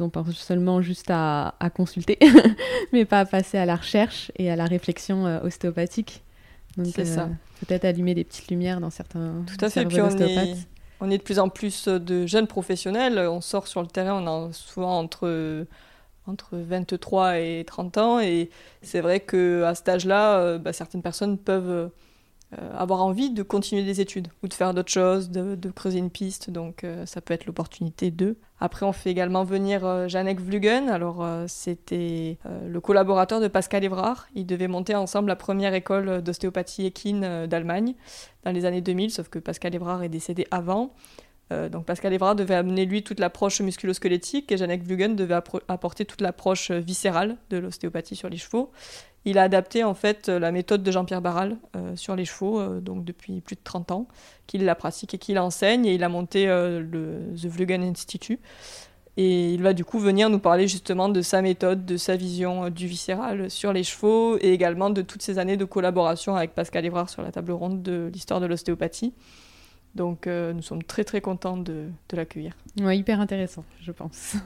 On 0.00 0.10
pense 0.10 0.30
seulement 0.32 0.82
juste 0.82 1.10
à, 1.10 1.54
à 1.60 1.70
consulter, 1.70 2.18
mais 2.92 3.04
pas 3.04 3.20
à 3.20 3.24
passer 3.24 3.58
à 3.58 3.64
la 3.64 3.74
recherche 3.74 4.30
et 4.36 4.50
à 4.50 4.56
la 4.56 4.66
réflexion 4.66 5.26
euh, 5.26 5.40
ostéopathique. 5.40 6.22
Donc, 6.76 6.94
ça. 7.04 7.28
Peut-être 7.66 7.84
allumer 7.84 8.14
des 8.14 8.24
petites 8.24 8.48
lumières 8.50 8.80
dans 8.80 8.90
certains. 8.90 9.44
Tout 9.46 9.64
à 9.64 9.70
fait. 9.70 9.84
Puis 9.86 10.00
on 10.00 10.10
est, 10.10 10.54
on 11.00 11.10
est 11.10 11.18
de 11.18 11.22
plus 11.22 11.38
en 11.38 11.48
plus 11.48 11.88
de 11.88 12.26
jeunes 12.26 12.46
professionnels. 12.46 13.18
On 13.18 13.40
sort 13.40 13.66
sur 13.66 13.80
le 13.80 13.88
terrain, 13.88 14.22
on 14.22 14.48
a 14.48 14.52
souvent 14.52 14.98
entre, 14.98 15.66
entre 16.26 16.56
23 16.56 17.38
et 17.38 17.64
30 17.66 17.98
ans. 17.98 18.20
Et 18.20 18.50
c'est 18.82 19.00
vrai 19.00 19.20
qu'à 19.20 19.74
cet 19.74 19.88
âge-là, 19.88 20.38
euh, 20.38 20.58
bah, 20.58 20.72
certaines 20.72 21.02
personnes 21.02 21.38
peuvent 21.38 21.70
euh, 21.70 21.88
avoir 22.56 23.02
envie 23.02 23.30
de 23.30 23.42
continuer 23.42 23.82
des 23.82 24.00
études 24.00 24.28
ou 24.42 24.48
de 24.48 24.54
faire 24.54 24.72
d'autres 24.72 24.90
choses, 24.90 25.30
de, 25.30 25.70
creuser 25.70 25.98
une 25.98 26.10
piste. 26.10 26.50
Donc 26.50 26.82
euh, 26.82 27.04
ça 27.04 27.20
peut 27.20 27.34
être 27.34 27.46
l'opportunité 27.46 28.10
d'eux. 28.10 28.38
Après, 28.60 28.86
on 28.86 28.92
fait 28.92 29.10
également 29.10 29.44
venir 29.44 29.84
euh, 29.84 30.08
Janek 30.08 30.40
Vlugen. 30.40 30.88
Alors 30.88 31.26
c'était 31.46 32.38
le 32.66 32.80
collaborateur 32.80 33.40
de 33.40 33.48
Pascal 33.48 33.84
Evrard. 33.84 34.28
Ils 34.34 34.46
devaient 34.46 34.68
monter 34.68 34.94
ensemble 34.94 35.28
la 35.28 35.36
première 35.36 35.74
école 35.74 36.22
d'ostéopathie 36.22 36.86
équine 36.86 37.46
d'Allemagne 37.46 37.94
dans 38.44 38.52
les 38.52 38.64
années 38.64 38.80
2000, 38.80 39.10
sauf 39.10 39.28
que 39.28 39.38
Pascal 39.38 39.74
Evrard 39.74 40.02
est 40.02 40.08
décédé 40.08 40.46
avant. 40.50 40.94
Donc 41.50 41.86
Pascal 41.86 42.12
Evrard 42.12 42.36
devait 42.36 42.54
amener 42.54 42.84
lui 42.84 43.02
toute 43.02 43.20
l'approche 43.20 43.60
musculo-squelettique 43.60 44.52
et 44.52 44.58
Janek 44.58 44.82
Vlugen 44.82 45.16
devait 45.16 45.40
apporter 45.68 46.04
toute 46.04 46.20
l'approche 46.20 46.70
viscérale 46.70 47.36
de 47.48 47.56
l'ostéopathie 47.56 48.16
sur 48.16 48.28
les 48.28 48.36
chevaux. 48.36 48.70
Il 49.24 49.36
a 49.36 49.42
adapté 49.42 49.84
en 49.84 49.94
fait 49.94 50.28
la 50.28 50.52
méthode 50.52 50.82
de 50.82 50.90
Jean-Pierre 50.90 51.20
Barral 51.20 51.58
euh, 51.76 51.96
sur 51.96 52.16
les 52.16 52.24
chevaux, 52.24 52.60
euh, 52.60 52.80
donc 52.80 53.04
depuis 53.04 53.42
plus 53.42 53.56
de 53.56 53.60
30 53.62 53.90
ans, 53.90 54.08
qu'il 54.46 54.64
la 54.64 54.74
pratique 54.74 55.12
et 55.12 55.18
qu'il 55.18 55.38
enseigne, 55.38 55.84
et 55.84 55.94
il 55.94 56.04
a 56.04 56.08
monté 56.08 56.48
euh, 56.48 56.80
le 56.80 57.34
The 57.36 57.46
Vlugen 57.46 57.82
Institute. 57.82 58.40
Et 59.18 59.52
il 59.52 59.62
va 59.62 59.74
du 59.74 59.84
coup 59.84 59.98
venir 59.98 60.30
nous 60.30 60.38
parler 60.38 60.68
justement 60.68 61.08
de 61.08 61.20
sa 61.20 61.42
méthode, 61.42 61.84
de 61.84 61.96
sa 61.96 62.16
vision 62.16 62.70
du 62.70 62.86
viscéral 62.86 63.50
sur 63.50 63.72
les 63.72 63.82
chevaux, 63.82 64.38
et 64.38 64.52
également 64.52 64.88
de 64.90 65.02
toutes 65.02 65.22
ces 65.22 65.38
années 65.38 65.56
de 65.56 65.64
collaboration 65.64 66.36
avec 66.36 66.54
Pascal 66.54 66.86
Evrard 66.86 67.10
sur 67.10 67.20
la 67.20 67.32
table 67.32 67.50
ronde 67.50 67.82
de 67.82 68.10
l'histoire 68.12 68.40
de 68.40 68.46
l'ostéopathie. 68.46 69.12
Donc 69.94 70.26
nous 70.26 70.62
sommes 70.62 70.82
très 70.82 71.04
très 71.04 71.20
contents 71.20 71.56
de, 71.56 71.86
de 72.08 72.16
l'accueillir. 72.16 72.52
Ouais, 72.80 72.96
hyper 72.96 73.20
intéressant, 73.20 73.64
je 73.80 73.90
pense. 73.90 74.36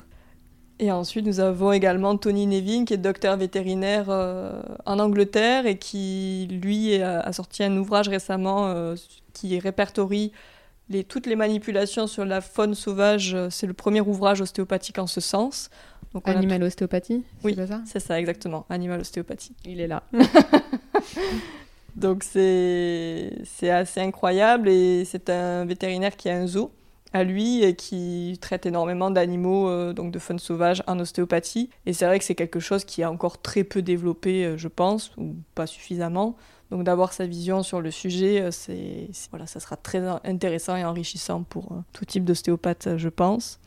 Et 0.83 0.91
ensuite, 0.91 1.25
nous 1.25 1.39
avons 1.39 1.71
également 1.71 2.17
Tony 2.17 2.49
Nevin, 2.49 2.85
qui 2.85 2.95
est 2.95 2.97
docteur 2.97 3.37
vétérinaire 3.37 4.07
euh, 4.09 4.63
en 4.85 4.99
Angleterre 4.99 5.65
et 5.65 5.79
qui, 5.79 6.49
lui, 6.51 7.01
a, 7.01 7.33
sorti 7.33 7.63
un 7.63 7.77
ouvrage 7.77 8.09
récemment 8.09 8.67
euh, 8.67 8.97
qui 9.33 9.57
répertorie 9.61 10.33
les, 10.89 11.05
toutes 11.05 11.27
les 11.27 11.37
manipulations 11.37 12.09
sur 12.09 12.25
la 12.25 12.41
faune 12.41 12.75
sauvage. 12.75 13.37
C'est 13.51 13.69
le 13.69 13.75
premier 13.75 14.01
ouvrage 14.01 14.41
ostéopathique 14.41 14.99
en 14.99 15.07
ce 15.07 15.21
sens. 15.21 15.71
Donc, 16.15 16.29
Animal 16.29 16.65
ostéopathie 16.65 17.23
Oui, 17.45 17.57
c'est 17.87 18.01
ça, 18.01 18.19
exactement. 18.19 18.67
Animal 18.69 19.01
ostéopathie. 19.03 19.55
Il 19.65 19.81
est 19.81 19.87
là. 19.87 20.03
Donc 21.97 22.25
c'est 22.25 23.31
assez 23.63 24.01
incroyable 24.01 24.69
et 24.69 25.05
c'est 25.05 25.29
un 25.31 25.65
vétérinaire 25.65 26.17
qui 26.17 26.29
a 26.29 26.37
un 26.37 26.47
zoo 26.47 26.73
à 27.13 27.25
lui 27.25 27.63
et 27.63 27.75
qui 27.77 28.39
traite 28.41 28.67
énormément 28.67 29.11
d'animaux, 29.11 29.69
euh, 29.69 29.93
donc 29.93 30.13
de 30.13 30.19
faune 30.19 30.39
sauvage 30.39 30.83
en 30.87 30.99
ostéopathie. 30.99 31.71
Et 31.87 31.93
c'est 31.93 32.07
vrai 32.07 32.19
que 32.19 32.25
c'est 32.25 32.35
quelque 32.35 32.61
chose 32.61 32.85
qui 32.85 33.03
est 33.03 33.07
encore 33.07 33.41
très 33.41 33.65
peu 33.65 33.83
développé, 33.83 34.45
euh, 34.45 34.57
je 34.57 34.69
pense, 34.69 35.13
ou 35.17 35.37
pas 35.55 35.67
suffisamment. 35.67 36.37
Donc 36.71 36.85
d'avoir 36.85 37.13
sa 37.13 37.27
vision 37.27 37.63
sur 37.63 37.83
le 37.83 37.91
sujet, 37.91 38.41
euh, 38.41 38.51
c'est 38.51 39.11
voilà, 39.31 39.47
ça 39.47 39.61
sera 39.61 39.77
très 39.77 39.99
intéressant 40.25 40.75
et 40.75 40.85
enrichissant 40.85 41.43
pour 41.43 41.83
tout 41.93 42.07
type 42.07 42.25
d'ostéopathe, 42.25 42.97
je 42.97 43.09
pense. 43.11 43.61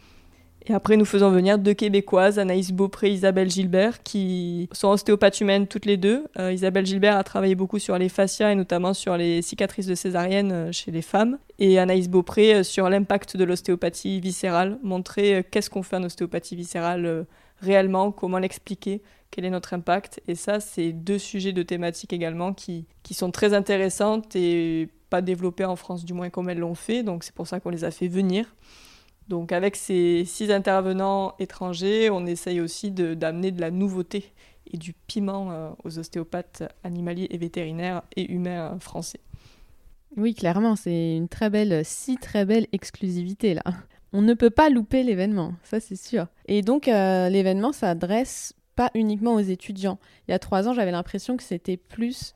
Et 0.67 0.73
après, 0.73 0.97
nous 0.97 1.05
faisons 1.05 1.29
venir 1.29 1.59
deux 1.59 1.75
Québécoises, 1.75 2.39
Anaïs 2.39 2.71
Beaupré 2.71 3.09
et 3.09 3.11
Isabelle 3.11 3.51
Gilbert, 3.51 4.01
qui 4.01 4.67
sont 4.71 4.87
ostéopathes 4.87 5.39
humaines 5.39 5.67
toutes 5.67 5.85
les 5.85 5.97
deux. 5.97 6.25
Euh, 6.39 6.51
Isabelle 6.51 6.87
Gilbert 6.87 7.17
a 7.17 7.23
travaillé 7.23 7.53
beaucoup 7.53 7.77
sur 7.77 7.95
les 7.99 8.09
fascias 8.09 8.51
et 8.51 8.55
notamment 8.55 8.95
sur 8.95 9.15
les 9.15 9.43
cicatrices 9.43 9.85
de 9.85 9.93
césarienne 9.93 10.51
euh, 10.51 10.71
chez 10.71 10.89
les 10.89 11.03
femmes. 11.03 11.37
Et 11.59 11.77
Anaïs 11.77 12.09
Beaupré 12.09 12.55
euh, 12.55 12.63
sur 12.63 12.89
l'impact 12.89 13.37
de 13.37 13.43
l'ostéopathie 13.43 14.19
viscérale, 14.19 14.79
montrer 14.81 15.45
qu'est-ce 15.51 15.69
qu'on 15.69 15.83
fait 15.83 15.97
en 15.97 16.03
ostéopathie 16.03 16.55
viscérale 16.55 17.27
réellement, 17.61 18.11
comment 18.11 18.39
l'expliquer, 18.39 19.03
quel 19.29 19.45
est 19.45 19.51
notre 19.51 19.75
impact. 19.75 20.19
Et 20.27 20.33
ça, 20.33 20.59
c'est 20.59 20.93
deux 20.93 21.19
sujets 21.19 21.53
de 21.53 21.61
thématiques 21.61 22.11
également 22.11 22.53
qui, 22.53 22.87
qui 23.03 23.13
sont 23.13 23.29
très 23.29 23.53
intéressantes 23.53 24.35
et 24.35 24.89
pas 25.11 25.21
développées 25.21 25.65
en 25.65 25.75
France, 25.75 26.05
du 26.05 26.13
moins 26.13 26.31
comme 26.31 26.49
elles 26.49 26.57
l'ont 26.57 26.73
fait. 26.73 27.03
Donc 27.03 27.23
c'est 27.23 27.35
pour 27.35 27.45
ça 27.45 27.59
qu'on 27.59 27.69
les 27.69 27.83
a 27.83 27.91
fait 27.91 28.07
venir. 28.07 28.47
Donc 29.27 29.51
avec 29.51 29.75
ces 29.75 30.23
six 30.25 30.51
intervenants 30.51 31.33
étrangers, 31.39 32.09
on 32.09 32.25
essaye 32.25 32.61
aussi 32.61 32.91
d'amener 32.91 33.51
de, 33.51 33.59
la 33.59 33.71
nouveauté 33.71 34.33
et 34.71 34.77
du 34.77 34.93
piment 34.93 35.51
euh, 35.51 35.69
aux 35.83 35.97
ostéopathes 35.97 36.63
animaliers 36.83 37.27
et 37.31 37.37
vétérinaires 37.37 38.03
et 38.15 38.31
humains 38.31 38.73
euh, 38.73 38.79
français. 38.79 39.19
Oui, 40.15 40.33
clairement, 40.33 40.75
c'est 40.75 41.15
une 41.15 41.27
très 41.27 41.49
belle, 41.49 41.83
si 41.83 42.17
très 42.17 42.45
belle 42.45 42.67
exclusivité 42.71 43.53
là. 43.53 43.63
On 44.13 44.21
ne 44.21 44.33
peut 44.33 44.49
pas 44.49 44.69
louper 44.69 45.03
l'événement, 45.03 45.53
ça 45.63 45.79
c'est 45.79 45.97
sûr. 45.97 46.27
Et 46.47 46.61
donc 46.61 46.87
euh, 46.87 47.27
l'événement 47.27 47.73
s'adresse 47.73 48.53
pas 48.75 48.91
uniquement 48.93 49.33
aux 49.33 49.39
étudiants. 49.39 49.99
Il 50.27 50.31
y 50.31 50.33
a 50.33 50.39
trois 50.39 50.69
ans, 50.69 50.73
j'avais 50.73 50.91
l'impression 50.91 51.35
que 51.35 51.43
c'était 51.43 51.77
plus 51.77 52.33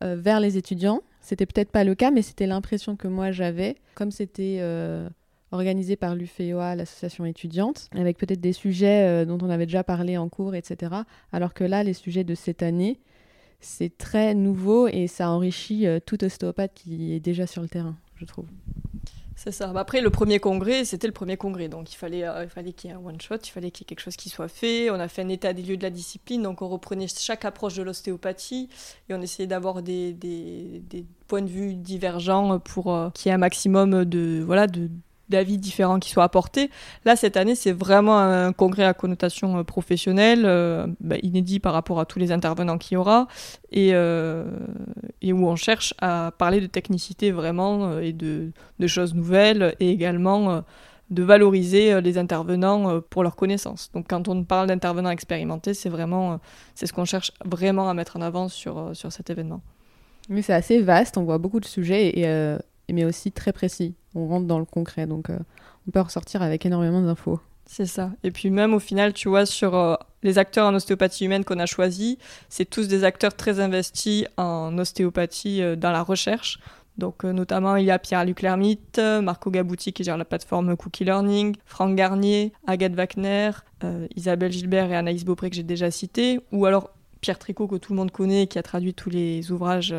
vers 0.00 0.40
les 0.40 0.56
étudiants. 0.56 1.02
C'était 1.20 1.44
peut-être 1.44 1.70
pas 1.70 1.84
le 1.84 1.94
cas, 1.94 2.10
mais 2.10 2.22
c'était 2.22 2.46
l'impression 2.46 2.96
que 2.96 3.06
moi 3.06 3.32
j'avais. 3.32 3.76
Comme 3.96 4.10
c'était 4.10 4.60
organisé 5.52 5.96
par 5.96 6.14
l'UFEOA, 6.14 6.76
l'association 6.76 7.24
étudiante, 7.24 7.88
avec 7.94 8.18
peut-être 8.18 8.40
des 8.40 8.52
sujets 8.52 9.06
euh, 9.06 9.24
dont 9.24 9.38
on 9.42 9.50
avait 9.50 9.66
déjà 9.66 9.84
parlé 9.84 10.16
en 10.16 10.28
cours, 10.28 10.54
etc. 10.54 10.94
Alors 11.32 11.54
que 11.54 11.64
là, 11.64 11.82
les 11.82 11.94
sujets 11.94 12.24
de 12.24 12.34
cette 12.34 12.62
année, 12.62 13.00
c'est 13.60 13.96
très 13.96 14.34
nouveau 14.34 14.88
et 14.88 15.06
ça 15.06 15.30
enrichit 15.30 15.86
euh, 15.86 15.98
tout 16.04 16.22
ostéopathe 16.24 16.72
qui 16.74 17.14
est 17.14 17.20
déjà 17.20 17.46
sur 17.46 17.62
le 17.62 17.68
terrain, 17.68 17.96
je 18.16 18.24
trouve. 18.24 18.46
C'est 19.34 19.52
ça. 19.52 19.68
Bah, 19.68 19.80
après, 19.80 20.02
le 20.02 20.10
premier 20.10 20.38
congrès, 20.38 20.84
c'était 20.84 21.06
le 21.06 21.14
premier 21.14 21.38
congrès. 21.38 21.68
Donc, 21.68 21.90
il 21.92 21.96
fallait, 21.96 22.24
euh, 22.24 22.44
il 22.44 22.50
fallait 22.50 22.72
qu'il 22.72 22.90
y 22.90 22.92
ait 22.92 22.96
un 22.96 23.00
one-shot, 23.00 23.36
il 23.42 23.50
fallait 23.50 23.70
qu'il 23.70 23.84
y 23.84 23.86
ait 23.86 23.88
quelque 23.88 24.02
chose 24.02 24.16
qui 24.16 24.28
soit 24.28 24.48
fait. 24.48 24.90
On 24.90 25.00
a 25.00 25.08
fait 25.08 25.22
un 25.22 25.30
état 25.30 25.54
des 25.54 25.62
lieux 25.62 25.78
de 25.78 25.82
la 25.82 25.88
discipline. 25.88 26.42
Donc, 26.42 26.60
on 26.60 26.68
reprenait 26.68 27.06
chaque 27.08 27.46
approche 27.46 27.74
de 27.74 27.82
l'ostéopathie 27.82 28.68
et 29.08 29.14
on 29.14 29.22
essayait 29.22 29.46
d'avoir 29.46 29.82
des, 29.82 30.12
des, 30.12 31.06
points 31.26 31.40
de 31.40 31.48
vue 31.48 31.74
divergents 31.74 32.58
pour 32.58 32.94
qu'il 33.14 33.28
y 33.28 33.32
ait 33.32 33.34
un 33.34 33.38
maximum 33.38 34.04
de, 34.04 34.42
voilà, 34.44 34.66
de, 34.66 34.90
d'avis 35.30 35.58
différents 35.58 35.98
qui 35.98 36.10
soient 36.10 36.24
apportés. 36.24 36.70
Là, 37.04 37.16
cette 37.16 37.36
année, 37.36 37.54
c'est 37.54 37.72
vraiment 37.72 38.18
un 38.18 38.52
congrès 38.52 38.84
à 38.84 38.94
connotation 38.94 39.58
euh, 39.58 39.64
professionnelle, 39.64 40.42
euh, 40.44 40.86
bah, 41.00 41.16
inédit 41.22 41.60
par 41.60 41.72
rapport 41.72 42.00
à 42.00 42.04
tous 42.04 42.18
les 42.18 42.32
intervenants 42.32 42.78
qu'il 42.78 42.96
y 42.96 42.98
aura, 42.98 43.28
et, 43.70 43.90
euh, 43.94 44.44
et, 45.22 45.32
où 45.32 45.46
on 45.48 45.56
cherche 45.56 45.94
à 46.00 46.32
parler 46.36 46.60
de 46.60 46.66
technicité 46.66 47.30
vraiment 47.30 47.98
et 48.00 48.12
de, 48.12 48.50
de 48.78 48.86
choses 48.86 49.14
nouvelles, 49.14 49.74
et 49.80 49.90
également 49.90 50.62
de 51.10 51.22
valoriser 51.22 52.00
les 52.00 52.18
intervenants 52.18 53.00
pour 53.00 53.22
leurs 53.22 53.36
connaissances. 53.36 53.90
Donc 53.94 54.06
quand 54.08 54.28
on 54.28 54.44
parle 54.44 54.66
d'intervenants 54.68 55.10
expérimentés, 55.10 55.74
c'est 55.74 55.88
vraiment 55.88 56.40
c'est 56.74 56.86
ce 56.86 56.92
qu'on 56.92 57.04
cherche 57.04 57.32
vraiment 57.44 57.88
à 57.88 57.94
mettre 57.94 58.16
en 58.16 58.20
avant 58.20 58.48
sur, 58.48 58.90
sur 58.94 59.12
cet 59.12 59.30
événement. 59.30 59.60
Mais 60.28 60.42
c'est 60.42 60.52
assez 60.52 60.80
vaste, 60.80 61.16
on 61.16 61.24
voit 61.24 61.38
beaucoup 61.38 61.60
de 61.60 61.64
sujets 61.64 62.18
et, 62.18 62.26
mais 62.92 63.04
aussi 63.04 63.32
très 63.32 63.52
précis. 63.52 63.94
On 64.14 64.26
rentre 64.26 64.46
dans 64.46 64.58
le 64.58 64.64
concret, 64.64 65.06
donc 65.06 65.30
euh, 65.30 65.38
on 65.86 65.90
peut 65.90 66.00
ressortir 66.00 66.42
avec 66.42 66.66
énormément 66.66 67.00
d'infos. 67.00 67.40
C'est 67.66 67.86
ça. 67.86 68.10
Et 68.24 68.30
puis 68.32 68.50
même 68.50 68.74
au 68.74 68.80
final, 68.80 69.12
tu 69.12 69.28
vois, 69.28 69.46
sur 69.46 69.76
euh, 69.76 69.94
les 70.22 70.38
acteurs 70.38 70.66
en 70.66 70.74
ostéopathie 70.74 71.26
humaine 71.26 71.44
qu'on 71.44 71.58
a 71.60 71.66
choisis, 71.66 72.16
c'est 72.48 72.68
tous 72.68 72.88
des 72.88 73.04
acteurs 73.04 73.34
très 73.34 73.60
investis 73.60 74.24
en 74.36 74.76
ostéopathie 74.78 75.62
euh, 75.62 75.76
dans 75.76 75.92
la 75.92 76.02
recherche. 76.02 76.58
Donc 76.98 77.24
notamment, 77.24 77.76
il 77.76 77.86
y 77.86 77.90
a 77.90 77.98
Pierre-Luc 77.98 78.42
Lermite, 78.42 79.00
Marco 79.22 79.50
Gabouti 79.50 79.94
qui 79.94 80.04
gère 80.04 80.18
la 80.18 80.26
plateforme 80.26 80.76
Cookie 80.76 81.04
Learning, 81.04 81.56
Franck 81.64 81.94
Garnier, 81.94 82.52
Agathe 82.66 82.92
Wagner, 82.92 83.52
Isabelle 84.16 84.52
Gilbert 84.52 84.90
et 84.90 84.96
Anaïs 84.96 85.24
Beaupré 85.24 85.48
que 85.48 85.56
j'ai 85.56 85.62
déjà 85.62 85.90
cité, 85.90 86.40
ou 86.52 86.66
alors 86.66 86.90
Pierre 87.22 87.38
Tricot 87.38 87.68
que 87.68 87.76
tout 87.76 87.94
le 87.94 87.96
monde 87.96 88.10
connaît 88.10 88.48
qui 88.48 88.58
a 88.58 88.62
traduit 88.62 88.92
tous 88.92 89.08
les 89.08 89.50
ouvrages 89.50 89.94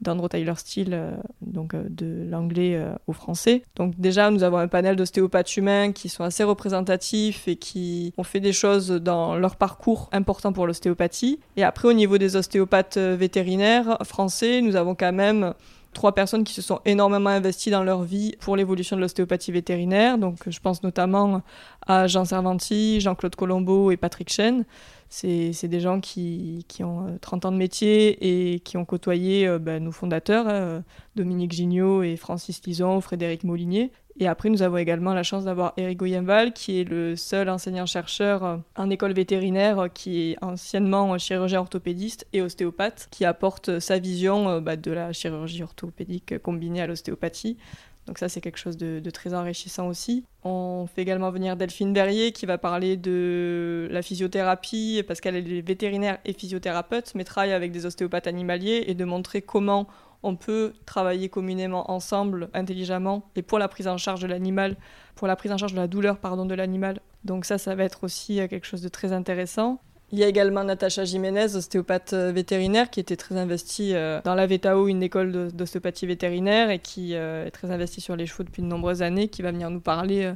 d'Andrew 0.00 0.28
Tyler 0.28 0.52
Steele, 0.56 0.92
euh, 0.92 1.12
donc 1.40 1.74
euh, 1.74 1.84
de 1.88 2.28
l'anglais 2.28 2.76
euh, 2.76 2.92
au 3.06 3.12
français. 3.12 3.62
Donc 3.76 3.94
déjà, 3.98 4.30
nous 4.30 4.42
avons 4.42 4.58
un 4.58 4.68
panel 4.68 4.96
d'ostéopathes 4.96 5.56
humains 5.56 5.92
qui 5.92 6.08
sont 6.08 6.24
assez 6.24 6.44
représentatifs 6.44 7.48
et 7.48 7.56
qui 7.56 8.12
ont 8.16 8.22
fait 8.22 8.40
des 8.40 8.52
choses 8.52 8.90
dans 8.90 9.36
leur 9.36 9.56
parcours 9.56 10.08
important 10.12 10.52
pour 10.52 10.66
l'ostéopathie. 10.66 11.40
Et 11.56 11.64
après, 11.64 11.88
au 11.88 11.92
niveau 11.92 12.18
des 12.18 12.36
ostéopathes 12.36 12.98
vétérinaires 12.98 13.98
français, 14.04 14.60
nous 14.60 14.76
avons 14.76 14.94
quand 14.94 15.12
même 15.12 15.54
trois 15.96 16.14
personnes 16.14 16.44
qui 16.44 16.52
se 16.52 16.62
sont 16.62 16.80
énormément 16.84 17.30
investies 17.30 17.70
dans 17.70 17.82
leur 17.82 18.02
vie 18.02 18.36
pour 18.40 18.54
l'évolution 18.54 18.96
de 18.96 19.00
l'ostéopathie 19.00 19.50
vétérinaire. 19.50 20.18
Donc 20.18 20.38
je 20.46 20.60
pense 20.60 20.82
notamment 20.82 21.42
à 21.86 22.06
Jean 22.06 22.24
Servanti, 22.24 23.00
Jean-Claude 23.00 23.34
Colombo 23.34 23.90
et 23.90 23.96
Patrick 23.96 24.30
Chen 24.30 24.64
c'est 25.08 25.68
des 25.68 25.80
gens 25.80 26.00
qui, 26.00 26.64
qui, 26.68 26.84
ont 26.84 27.16
30 27.20 27.44
euh, 27.44 27.48
ans 27.48 27.52
de 27.52 27.56
métier 27.56 28.54
et 28.54 28.60
qui 28.60 28.76
ont 28.76 28.84
côtoyé 28.84 29.46
euh, 29.46 29.58
bah, 29.58 29.78
nos 29.78 29.92
fondateurs, 29.92 30.48
hein, 30.48 30.82
Dominique 31.14 31.52
Gignot 31.52 32.02
et 32.02 32.16
Francis 32.16 32.60
Lison, 32.66 33.00
Frédéric 33.00 33.44
Molinier. 33.44 33.92
Et 34.18 34.28
après, 34.28 34.48
nous 34.48 34.62
avons 34.62 34.78
également 34.78 35.12
la 35.12 35.22
chance 35.22 35.44
d'avoir 35.44 35.74
Eric 35.76 35.98
Goyenval, 35.98 36.52
qui 36.52 36.80
est 36.80 36.84
le 36.84 37.16
seul 37.16 37.50
enseignant-chercheur 37.50 38.44
euh, 38.44 38.56
en 38.76 38.88
école 38.88 39.12
vétérinaire, 39.12 39.88
qui 39.92 40.30
est 40.30 40.36
anciennement 40.42 41.18
chirurgien 41.18 41.60
orthopédiste 41.60 42.26
et 42.32 42.40
ostéopathe, 42.40 43.08
qui 43.10 43.24
apporte 43.24 43.78
sa 43.78 43.98
vision 43.98 44.60
bah, 44.60 44.76
de 44.76 44.90
la 44.90 45.12
chirurgie 45.12 45.62
orthopédique 45.62 46.38
combinée 46.38 46.80
à 46.80 46.86
l'ostéopathie. 46.86 47.58
Donc 48.06 48.18
ça, 48.18 48.28
c'est 48.28 48.40
quelque 48.40 48.58
chose 48.58 48.76
de, 48.76 49.10
très 49.10 49.34
enrichissant 49.34 49.88
aussi. 49.88 50.24
On 50.44 50.86
fait 50.86 51.02
également 51.02 51.30
venir 51.30 51.56
Delphine 51.56 51.92
Berrier 51.92 52.30
qui 52.30 52.46
va 52.46 52.56
parler 52.56 52.96
de 52.96 53.88
la 53.90 54.00
physiothérapie 54.00 55.02
parce 55.06 55.20
qu'elle 55.20 55.36
est 55.36 55.60
vétérinaire 55.60 56.18
et 56.24 56.32
physiothérapeute, 56.32 57.12
mais 57.16 57.24
travaille 57.24 57.52
avec 57.52 57.72
des 57.72 57.84
ostéopathes 57.84 58.28
animaliers 58.28 58.84
et 58.86 58.94
de 58.94 59.04
montrer 59.04 59.42
comment 59.42 59.88
on 60.26 60.34
peut 60.34 60.72
travailler 60.86 61.28
communément 61.28 61.90
ensemble, 61.90 62.48
intelligemment, 62.52 63.30
et 63.36 63.42
pour 63.42 63.58
la 63.58 63.68
prise 63.68 63.86
en 63.86 63.96
charge 63.96 64.20
de 64.20 64.26
l'animal, 64.26 64.76
pour 65.14 65.28
la 65.28 65.36
prise 65.36 65.52
en 65.52 65.56
charge 65.56 65.72
de 65.72 65.78
la 65.78 65.86
douleur 65.86 66.18
pardon, 66.18 66.44
de 66.44 66.54
l'animal. 66.54 67.00
Donc 67.24 67.44
ça, 67.44 67.58
ça 67.58 67.74
va 67.76 67.84
être 67.84 68.02
aussi 68.02 68.40
euh, 68.40 68.48
quelque 68.48 68.66
chose 68.66 68.82
de 68.82 68.88
très 68.88 69.12
intéressant. 69.12 69.80
Il 70.12 70.18
y 70.18 70.24
a 70.24 70.28
également 70.28 70.64
Natacha 70.64 71.04
Jiménez, 71.04 71.54
ostéopathe 71.54 72.12
euh, 72.12 72.32
vétérinaire, 72.32 72.90
qui 72.90 72.98
était 72.98 73.16
très 73.16 73.36
investie 73.36 73.94
euh, 73.94 74.20
dans 74.24 74.34
la 74.34 74.46
VETAO, 74.46 74.88
une 74.88 75.02
école 75.02 75.52
d'ostéopathie 75.52 76.06
vétérinaire, 76.06 76.70
et 76.70 76.80
qui 76.80 77.14
est 77.14 77.50
très 77.50 77.70
investie 77.70 78.00
sur 78.00 78.16
les 78.16 78.26
chevaux 78.26 78.42
depuis 78.42 78.62
de 78.62 78.68
nombreuses 78.68 79.02
années, 79.02 79.28
qui 79.28 79.42
va 79.42 79.52
venir 79.52 79.70
nous 79.70 79.80
parler 79.80 80.32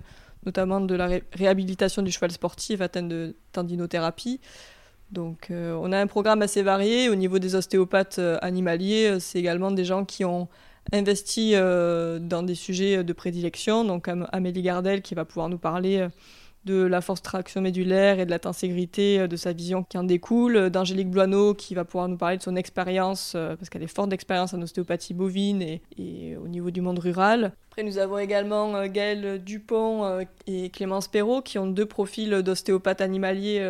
notamment 0.47 0.81
de 0.81 0.95
la 0.95 1.09
réhabilitation 1.33 2.03
du 2.03 2.11
cheval 2.11 2.31
sportif 2.31 2.81
atteint 2.81 3.03
de 3.03 3.37
tendinothérapie. 3.53 4.41
Donc 5.13 5.51
on 5.51 5.93
a 5.93 5.99
un 5.99 6.07
programme 6.07 6.43
assez 6.43 6.63
varié. 6.63 7.09
Au 7.09 7.15
niveau 7.15 7.39
des 7.39 7.55
ostéopathes 7.55 8.21
animaliers, 8.43 9.19
c'est 9.21 9.39
également 9.39 9.71
des 9.71 9.85
gens 9.85 10.05
qui 10.05 10.25
ont 10.25 10.49
investi 10.93 11.53
dans 11.53 12.45
des 12.45 12.55
sujets 12.55 13.03
de 13.03 13.13
prédilection. 13.13 13.85
Donc 13.85 14.09
Amélie 14.33 14.63
Gardel 14.63 15.03
qui 15.03 15.15
va 15.15 15.25
pouvoir 15.25 15.49
nous 15.49 15.59
parler 15.59 16.09
de 16.65 16.83
la 16.83 17.01
force 17.01 17.23
traction 17.23 17.61
médulaire 17.61 18.21
et 18.21 18.27
de 18.27 18.31
la 18.31 18.39
tenségrité 18.39 19.21
euh, 19.21 19.27
de 19.27 19.37
sa 19.37 19.53
vision 19.53 19.83
qui 19.83 19.97
en 19.97 20.05
découle, 20.05 20.71
d'Angélique 20.71 21.11
Bloineau 21.11 21.55
qui 21.55 21.75
va 21.75 21.85
pouvoir 21.85 22.09
nous 22.09 22.17
parler 22.17 22.37
de 22.37 22.43
son 22.43 22.57
expérience, 22.57 23.33
euh, 23.35 23.57
parce 23.57 23.71
qu'elle 23.71 23.83
est 23.83 23.87
forte 23.87 24.11
d'expérience 24.11 24.53
en 24.53 24.61
ostéopathie 24.61 25.15
bovine 25.15 25.63
et, 25.63 26.37
au 26.37 26.49
niveau 26.49 26.71
du 26.71 26.81
monde 26.81 26.99
rural. 26.99 27.53
Après, 27.71 27.83
nous 27.83 27.99
avons 27.99 28.19
également 28.19 28.77
euh, 28.77 28.87
Gaëlle 28.89 29.43
Dupont 29.43 30.21
et 30.47 30.69
Clémence 30.71 31.09
Perrault 31.09 31.43
qui 31.43 31.59
ont 31.59 31.67
deux 31.67 31.87
profils 31.87 32.31
d'ostéopathes 32.43 33.01
animaliers 33.01 33.61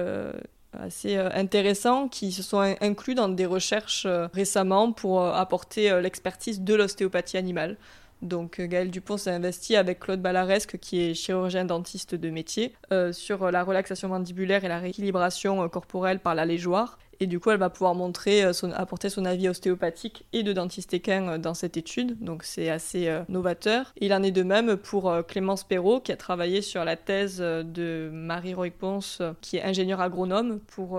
assez 0.73 1.17
intéressants 1.17 2.09
qui 2.09 2.33
se 2.33 2.43
sont 2.43 2.61
inclus 2.81 3.15
dans 3.15 3.29
des 3.29 3.47
recherches 3.47 4.07
récemment 4.33 4.93
pour 4.93 5.25
apporter 5.25 6.01
l'expertise 6.01 6.61
de 6.61 6.75
l'ostéopathie 6.75 7.37
animale. 7.37 7.77
Donc 8.23 8.61
euh, 8.61 8.67
Gaël 8.67 8.91
Dupont 8.91 9.17
s'est 9.17 9.31
investi 9.31 9.77
avec 9.77 10.01
Claude 10.01 10.21
Ballaresque, 10.21 10.79
qui 10.79 11.01
est 11.01 11.15
chirurgien 11.15 11.65
dentiste 11.65 12.15
de 12.15 12.31
métier, 12.31 12.75
euh, 12.93 13.13
sur 13.13 13.51
la 13.51 13.65
relaxation 13.65 14.09
mandibulaire 14.09 14.65
et 14.65 14.69
la 14.69 14.79
rééquilibration 14.79 15.63
euh, 15.63 15.69
corporelle 15.69 16.21
par 16.21 16.35
la 16.35 16.45
légeoire. 16.45 16.99
Et 17.21 17.27
du 17.27 17.39
coup, 17.39 17.51
elle 17.51 17.59
va 17.59 17.69
pouvoir 17.69 17.95
montrer, 17.95 18.43
apporter 18.75 19.11
son 19.11 19.27
avis 19.27 19.49
ostéopathique 19.49 20.25
et 20.33 20.43
de 20.43 20.53
dentiste 20.55 20.95
équin 20.95 21.39
dans 21.39 21.53
cette 21.53 21.77
étude. 21.77 22.19
Donc 22.19 22.45
c'est 22.45 22.71
assez 22.71 23.15
novateur. 23.29 23.93
il 24.01 24.15
en 24.15 24.23
est 24.23 24.31
de 24.31 24.43
même 24.43 24.77
pour 24.77 25.13
Clémence 25.29 25.65
Perrault, 25.65 26.01
qui 26.01 26.13
a 26.13 26.17
travaillé 26.17 26.63
sur 26.63 26.83
la 26.83 26.97
thèse 26.97 27.39
de 27.39 28.09
Marie 28.11 28.55
Roy-Ponce, 28.55 29.21
qui 29.43 29.59
est 29.59 29.63
ingénieure 29.63 30.01
agronome, 30.01 30.61
pour 30.61 30.99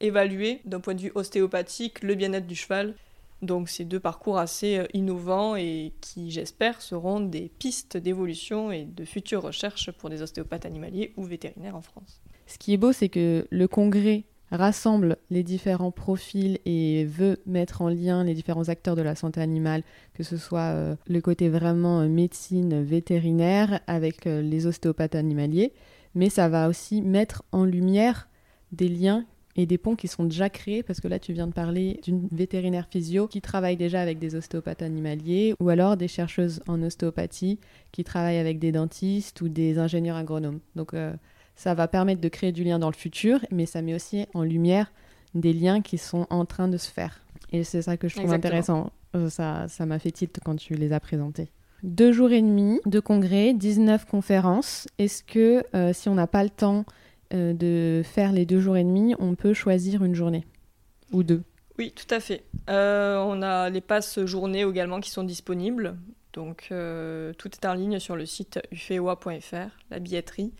évaluer 0.00 0.62
d'un 0.64 0.80
point 0.80 0.94
de 0.94 1.02
vue 1.02 1.12
ostéopathique 1.14 2.02
le 2.02 2.14
bien-être 2.14 2.46
du 2.46 2.54
cheval 2.54 2.94
donc 3.42 3.68
c'est 3.68 3.84
deux 3.84 4.00
parcours 4.00 4.38
assez 4.38 4.78
euh, 4.78 4.86
innovants 4.94 5.54
et 5.54 5.92
qui, 6.00 6.30
j'espère, 6.30 6.82
seront 6.82 7.20
des 7.20 7.50
pistes 7.58 7.96
d'évolution 7.96 8.72
et 8.72 8.84
de 8.84 9.04
futures 9.04 9.42
recherches 9.42 9.90
pour 9.92 10.10
des 10.10 10.22
ostéopathes 10.22 10.66
animaliers 10.66 11.12
ou 11.16 11.22
vétérinaires 11.22 11.76
en 11.76 11.82
France. 11.82 12.20
Ce 12.46 12.58
qui 12.58 12.72
est 12.72 12.76
beau, 12.76 12.92
c'est 12.92 13.08
que 13.08 13.46
le 13.50 13.68
congrès 13.68 14.24
rassemble 14.50 15.16
les 15.30 15.42
différents 15.42 15.90
profils 15.90 16.58
et 16.64 17.04
veut 17.04 17.38
mettre 17.46 17.82
en 17.82 17.88
lien 17.88 18.24
les 18.24 18.34
différents 18.34 18.68
acteurs 18.68 18.96
de 18.96 19.02
la 19.02 19.14
santé 19.14 19.40
animale, 19.40 19.82
que 20.14 20.22
ce 20.22 20.36
soit 20.36 20.72
euh, 20.72 20.96
le 21.06 21.20
côté 21.20 21.48
vraiment 21.48 22.00
euh, 22.00 22.08
médecine 22.08 22.82
vétérinaire 22.82 23.80
avec 23.86 24.24
les 24.24 24.66
ostéopathes 24.66 25.14
animaliers, 25.14 25.72
mais 26.14 26.30
ça 26.30 26.48
va 26.48 26.68
aussi 26.68 27.02
mettre 27.02 27.42
en 27.52 27.64
lumière 27.64 28.28
des 28.72 28.88
liens 28.88 29.24
et 29.58 29.66
des 29.66 29.76
ponts 29.76 29.96
qui 29.96 30.06
sont 30.06 30.22
déjà 30.22 30.48
créés, 30.48 30.84
parce 30.84 31.00
que 31.00 31.08
là 31.08 31.18
tu 31.18 31.32
viens 31.32 31.48
de 31.48 31.52
parler 31.52 32.00
d'une 32.04 32.28
vétérinaire 32.30 32.86
physio 32.88 33.26
qui 33.26 33.40
travaille 33.40 33.76
déjà 33.76 34.00
avec 34.00 34.20
des 34.20 34.36
ostéopathes 34.36 34.82
animaliers, 34.82 35.54
ou 35.58 35.68
alors 35.68 35.96
des 35.96 36.06
chercheuses 36.06 36.62
en 36.68 36.80
ostéopathie 36.80 37.58
qui 37.90 38.04
travaillent 38.04 38.38
avec 38.38 38.60
des 38.60 38.70
dentistes 38.70 39.40
ou 39.40 39.48
des 39.48 39.78
ingénieurs 39.78 40.16
agronomes. 40.16 40.60
Euh, 40.94 41.14
ça 41.58 41.74
va 41.74 41.88
permettre 41.88 42.20
de 42.20 42.28
créer 42.28 42.52
du 42.52 42.62
lien 42.62 42.78
dans 42.78 42.88
le 42.88 42.94
futur, 42.94 43.40
mais 43.50 43.66
ça 43.66 43.82
met 43.82 43.92
aussi 43.92 44.26
en 44.32 44.44
lumière 44.44 44.92
des 45.34 45.52
liens 45.52 45.82
qui 45.82 45.98
sont 45.98 46.28
en 46.30 46.44
train 46.44 46.68
de 46.68 46.76
se 46.76 46.88
faire. 46.88 47.20
Et 47.50 47.64
c'est 47.64 47.82
ça 47.82 47.96
que 47.96 48.06
je 48.06 48.14
trouve 48.14 48.32
intéressant. 48.32 48.92
Euh, 49.16 49.28
ça, 49.28 49.66
ça 49.66 49.84
m'a 49.84 49.98
fait 49.98 50.12
tilt 50.12 50.38
quand 50.44 50.54
tu 50.54 50.74
les 50.74 50.92
as 50.92 51.00
présentés. 51.00 51.50
Deux 51.82 52.12
jours 52.12 52.30
et 52.30 52.42
demi 52.42 52.80
de 52.86 53.00
congrès, 53.00 53.54
19 53.54 54.04
conférences. 54.04 54.86
Est-ce 54.98 55.24
que 55.24 55.64
euh, 55.74 55.92
si 55.92 56.08
on 56.08 56.14
n'a 56.14 56.28
pas 56.28 56.44
le 56.44 56.50
temps 56.50 56.84
euh, 57.34 57.52
de 57.54 58.02
faire 58.04 58.30
les 58.30 58.46
deux 58.46 58.60
jours 58.60 58.76
et 58.76 58.84
demi, 58.84 59.16
on 59.18 59.34
peut 59.34 59.52
choisir 59.52 60.04
une 60.04 60.14
journée? 60.14 60.46
Ou 61.12 61.24
deux? 61.24 61.42
Oui, 61.76 61.92
tout 61.92 62.12
à 62.14 62.20
fait. 62.20 62.44
Euh, 62.70 63.18
on 63.18 63.42
a 63.42 63.68
les 63.68 63.80
passes 63.80 64.24
journées 64.24 64.62
également 64.62 65.00
qui 65.00 65.10
sont 65.10 65.24
disponibles. 65.24 65.96
Donc 66.34 66.68
tout 66.68 67.50
est 67.50 67.66
en 67.66 67.74
ligne 67.74 67.98
sur 67.98 68.14
le 68.14 68.24
site 68.24 68.60
ufeoa.fr, 68.70 69.70
la 69.90 69.98
billetterie. 69.98 70.52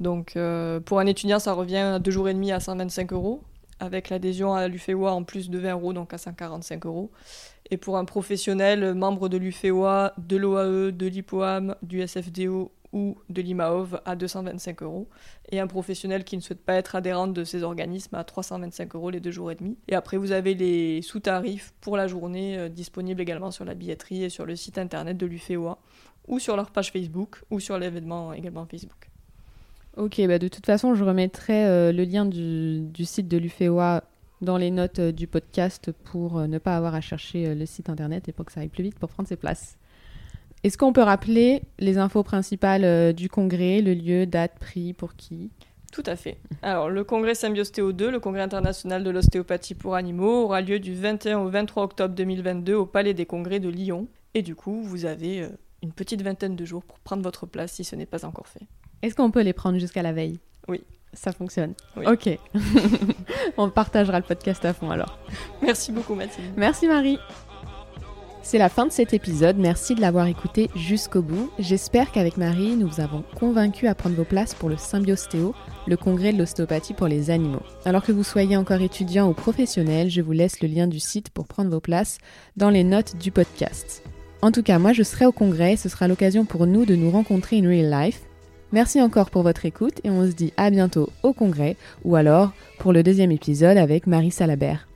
Donc 0.00 0.36
pour 0.84 0.98
un 0.98 1.06
étudiant, 1.06 1.38
ça 1.38 1.52
revient 1.52 1.76
à 1.76 1.98
deux 1.98 2.10
jours 2.10 2.28
et 2.28 2.34
demi 2.34 2.52
à 2.52 2.60
125 2.60 3.12
euros. 3.12 3.42
avec 3.80 4.10
l'adhésion 4.10 4.54
à 4.54 4.68
l'UFEWA 4.68 5.12
en 5.12 5.24
plus 5.24 5.50
de 5.50 5.58
20 5.58 5.72
euros, 5.72 5.92
donc 5.92 6.14
à 6.14 6.18
145 6.18 6.86
euros. 6.86 7.10
Et 7.72 7.76
pour 7.76 7.96
un 7.96 8.04
professionnel, 8.04 8.94
membre 8.94 9.28
de 9.28 9.36
l'UFEWA, 9.36 10.14
de 10.18 10.36
l'OAE, 10.36 10.92
de 10.92 11.06
l'IPOAM, 11.06 11.74
du 11.82 12.06
SFDO 12.06 12.70
ou 12.92 13.16
de 13.30 13.40
l'IMAOV 13.40 14.00
à 14.04 14.16
225 14.16 14.82
euros. 14.82 15.08
Et 15.50 15.58
un 15.58 15.66
professionnel 15.66 16.24
qui 16.24 16.36
ne 16.36 16.42
souhaite 16.42 16.62
pas 16.64 16.74
être 16.74 16.94
adhérent 16.94 17.26
de 17.26 17.44
ces 17.44 17.62
organismes 17.62 18.14
à 18.14 18.24
325 18.24 18.94
euros 18.94 19.10
les 19.10 19.20
deux 19.20 19.30
jours 19.30 19.50
et 19.50 19.54
demi. 19.54 19.78
Et 19.88 19.94
après, 19.94 20.16
vous 20.16 20.32
avez 20.32 20.54
les 20.54 21.02
sous-tarifs 21.02 21.72
pour 21.80 21.96
la 21.96 22.06
journée 22.06 22.58
euh, 22.58 22.68
disponibles 22.68 23.20
également 23.20 23.50
sur 23.50 23.64
la 23.64 23.74
billetterie 23.74 24.24
et 24.24 24.28
sur 24.28 24.44
le 24.44 24.56
site 24.56 24.78
internet 24.78 25.16
de 25.16 25.26
l'UFEWA 25.26 25.78
ou 26.28 26.38
sur 26.38 26.56
leur 26.56 26.70
page 26.70 26.92
Facebook 26.92 27.42
ou 27.50 27.58
sur 27.58 27.78
l'événement 27.78 28.32
également 28.32 28.66
Facebook. 28.66 29.11
Ok, 29.96 30.20
bah 30.26 30.38
de 30.38 30.48
toute 30.48 30.66
façon, 30.66 30.94
je 30.94 31.04
remettrai 31.04 31.66
euh, 31.66 31.92
le 31.92 32.04
lien 32.04 32.24
du, 32.24 33.04
site 33.04 33.28
de 33.28 33.36
l'UFEWA 33.36 34.04
dans 34.40 34.56
les 34.56 34.70
notes 34.70 34.98
euh, 34.98 35.12
du 35.12 35.26
podcast 35.26 35.92
pour 36.04 36.40
ne 36.40 36.58
pas 36.58 36.76
avoir 36.76 36.94
à 36.94 37.00
chercher 37.00 37.54
le 37.54 37.66
site 37.66 37.90
internet 37.90 38.28
et 38.28 38.32
pour 38.32 38.46
que 38.46 38.52
ça 38.52 38.60
aille 38.60 38.68
plus 38.68 38.82
vite 38.82 38.98
pour 38.98 39.10
prendre 39.10 39.28
ses 39.28 39.36
places. 39.36 39.76
Est-ce 40.64 40.78
qu'on 40.78 40.92
peut 40.92 41.02
rappeler 41.02 41.62
les 41.80 41.98
infos 41.98 42.22
principales 42.22 42.84
euh, 42.84 43.12
du 43.12 43.28
congrès, 43.28 43.80
le 43.80 43.94
lieu, 43.94 44.26
date, 44.26 44.52
prix, 44.60 44.92
pour 44.92 45.16
qui? 45.16 45.50
Tout 45.90 46.04
à 46.06 46.14
fait. 46.14 46.38
Alors, 46.62 46.88
le 46.88 47.02
congrès 47.02 47.34
Symbiostéo 47.34 47.92
2, 47.92 48.12
le 48.12 48.20
congrès 48.20 48.42
international 48.42 49.02
de 49.02 49.10
l'ostéopathie 49.10 49.74
pour 49.74 49.96
animaux, 49.96 50.44
aura 50.44 50.60
lieu 50.60 50.78
du 50.78 50.94
21 50.94 51.40
au 51.40 51.48
23 51.48 51.82
octobre 51.82 52.14
2022 52.14 52.74
au 52.74 52.86
Palais 52.86 53.12
des 53.12 53.26
Congrès 53.26 53.58
de 53.58 53.68
Lyon. 53.68 54.06
Et 54.34 54.42
du 54.42 54.54
coup, 54.54 54.82
vous 54.82 55.04
avez 55.04 55.42
euh, 55.42 55.48
une 55.82 55.92
petite 55.92 56.22
vingtaine 56.22 56.54
de 56.54 56.64
jours 56.64 56.84
pour 56.84 57.00
prendre 57.00 57.24
votre 57.24 57.44
place 57.44 57.72
si 57.72 57.82
ce 57.82 57.96
n'est 57.96 58.06
pas 58.06 58.24
encore 58.24 58.46
fait. 58.46 58.66
Est-ce 59.02 59.16
qu'on 59.16 59.30
peut 59.30 59.42
les 59.42 59.52
prendre 59.52 59.78
jusqu'à 59.78 60.02
la 60.02 60.12
veille? 60.12 60.38
Oui. 60.68 60.80
Ça 61.12 61.32
fonctionne. 61.32 61.74
Oui. 61.96 62.06
Ok. 62.06 62.38
On 63.56 63.68
partagera 63.68 64.18
le 64.18 64.24
podcast 64.24 64.64
à 64.64 64.72
fond 64.72 64.90
alors. 64.90 65.18
Merci 65.60 65.92
beaucoup 65.92 66.14
Mathilde. 66.14 66.52
Merci 66.56 66.86
Marie. 66.86 67.18
C'est 68.44 68.58
la 68.58 68.68
fin 68.68 68.86
de 68.86 68.92
cet 68.92 69.14
épisode, 69.14 69.56
merci 69.56 69.94
de 69.94 70.00
l'avoir 70.00 70.26
écouté 70.26 70.68
jusqu'au 70.74 71.22
bout. 71.22 71.50
J'espère 71.60 72.10
qu'avec 72.10 72.36
Marie, 72.36 72.74
nous 72.74 72.88
vous 72.88 73.00
avons 73.00 73.22
convaincu 73.38 73.86
à 73.86 73.94
prendre 73.94 74.16
vos 74.16 74.24
places 74.24 74.54
pour 74.54 74.68
le 74.68 74.76
Symbiostéo, 74.76 75.54
le 75.86 75.96
congrès 75.96 76.32
de 76.32 76.38
l'ostéopathie 76.38 76.92
pour 76.92 77.06
les 77.06 77.30
animaux. 77.30 77.62
Alors 77.84 78.02
que 78.02 78.10
vous 78.10 78.24
soyez 78.24 78.56
encore 78.56 78.82
étudiant 78.82 79.28
ou 79.28 79.32
professionnel, 79.32 80.10
je 80.10 80.22
vous 80.22 80.32
laisse 80.32 80.60
le 80.60 80.66
lien 80.66 80.88
du 80.88 80.98
site 80.98 81.30
pour 81.30 81.46
prendre 81.46 81.70
vos 81.70 81.80
places 81.80 82.18
dans 82.56 82.70
les 82.70 82.82
notes 82.82 83.16
du 83.16 83.30
podcast. 83.30 84.02
En 84.42 84.50
tout 84.50 84.64
cas, 84.64 84.80
moi 84.80 84.92
je 84.92 85.04
serai 85.04 85.24
au 85.24 85.32
congrès, 85.32 85.76
ce 85.76 85.88
sera 85.88 86.08
l'occasion 86.08 86.44
pour 86.44 86.66
nous 86.66 86.84
de 86.84 86.96
nous 86.96 87.12
rencontrer 87.12 87.58
in 87.58 87.68
real 87.68 87.90
life. 87.90 88.22
Merci 88.72 89.02
encore 89.02 89.30
pour 89.30 89.42
votre 89.42 89.66
écoute 89.66 90.00
et 90.02 90.10
on 90.10 90.26
se 90.26 90.32
dit 90.32 90.52
à 90.56 90.70
bientôt 90.70 91.10
au 91.22 91.34
congrès 91.34 91.76
ou 92.04 92.16
alors 92.16 92.52
pour 92.78 92.92
le 92.92 93.02
deuxième 93.02 93.30
épisode 93.30 93.76
avec 93.76 94.06
Marie 94.06 94.30
Salabert. 94.30 94.88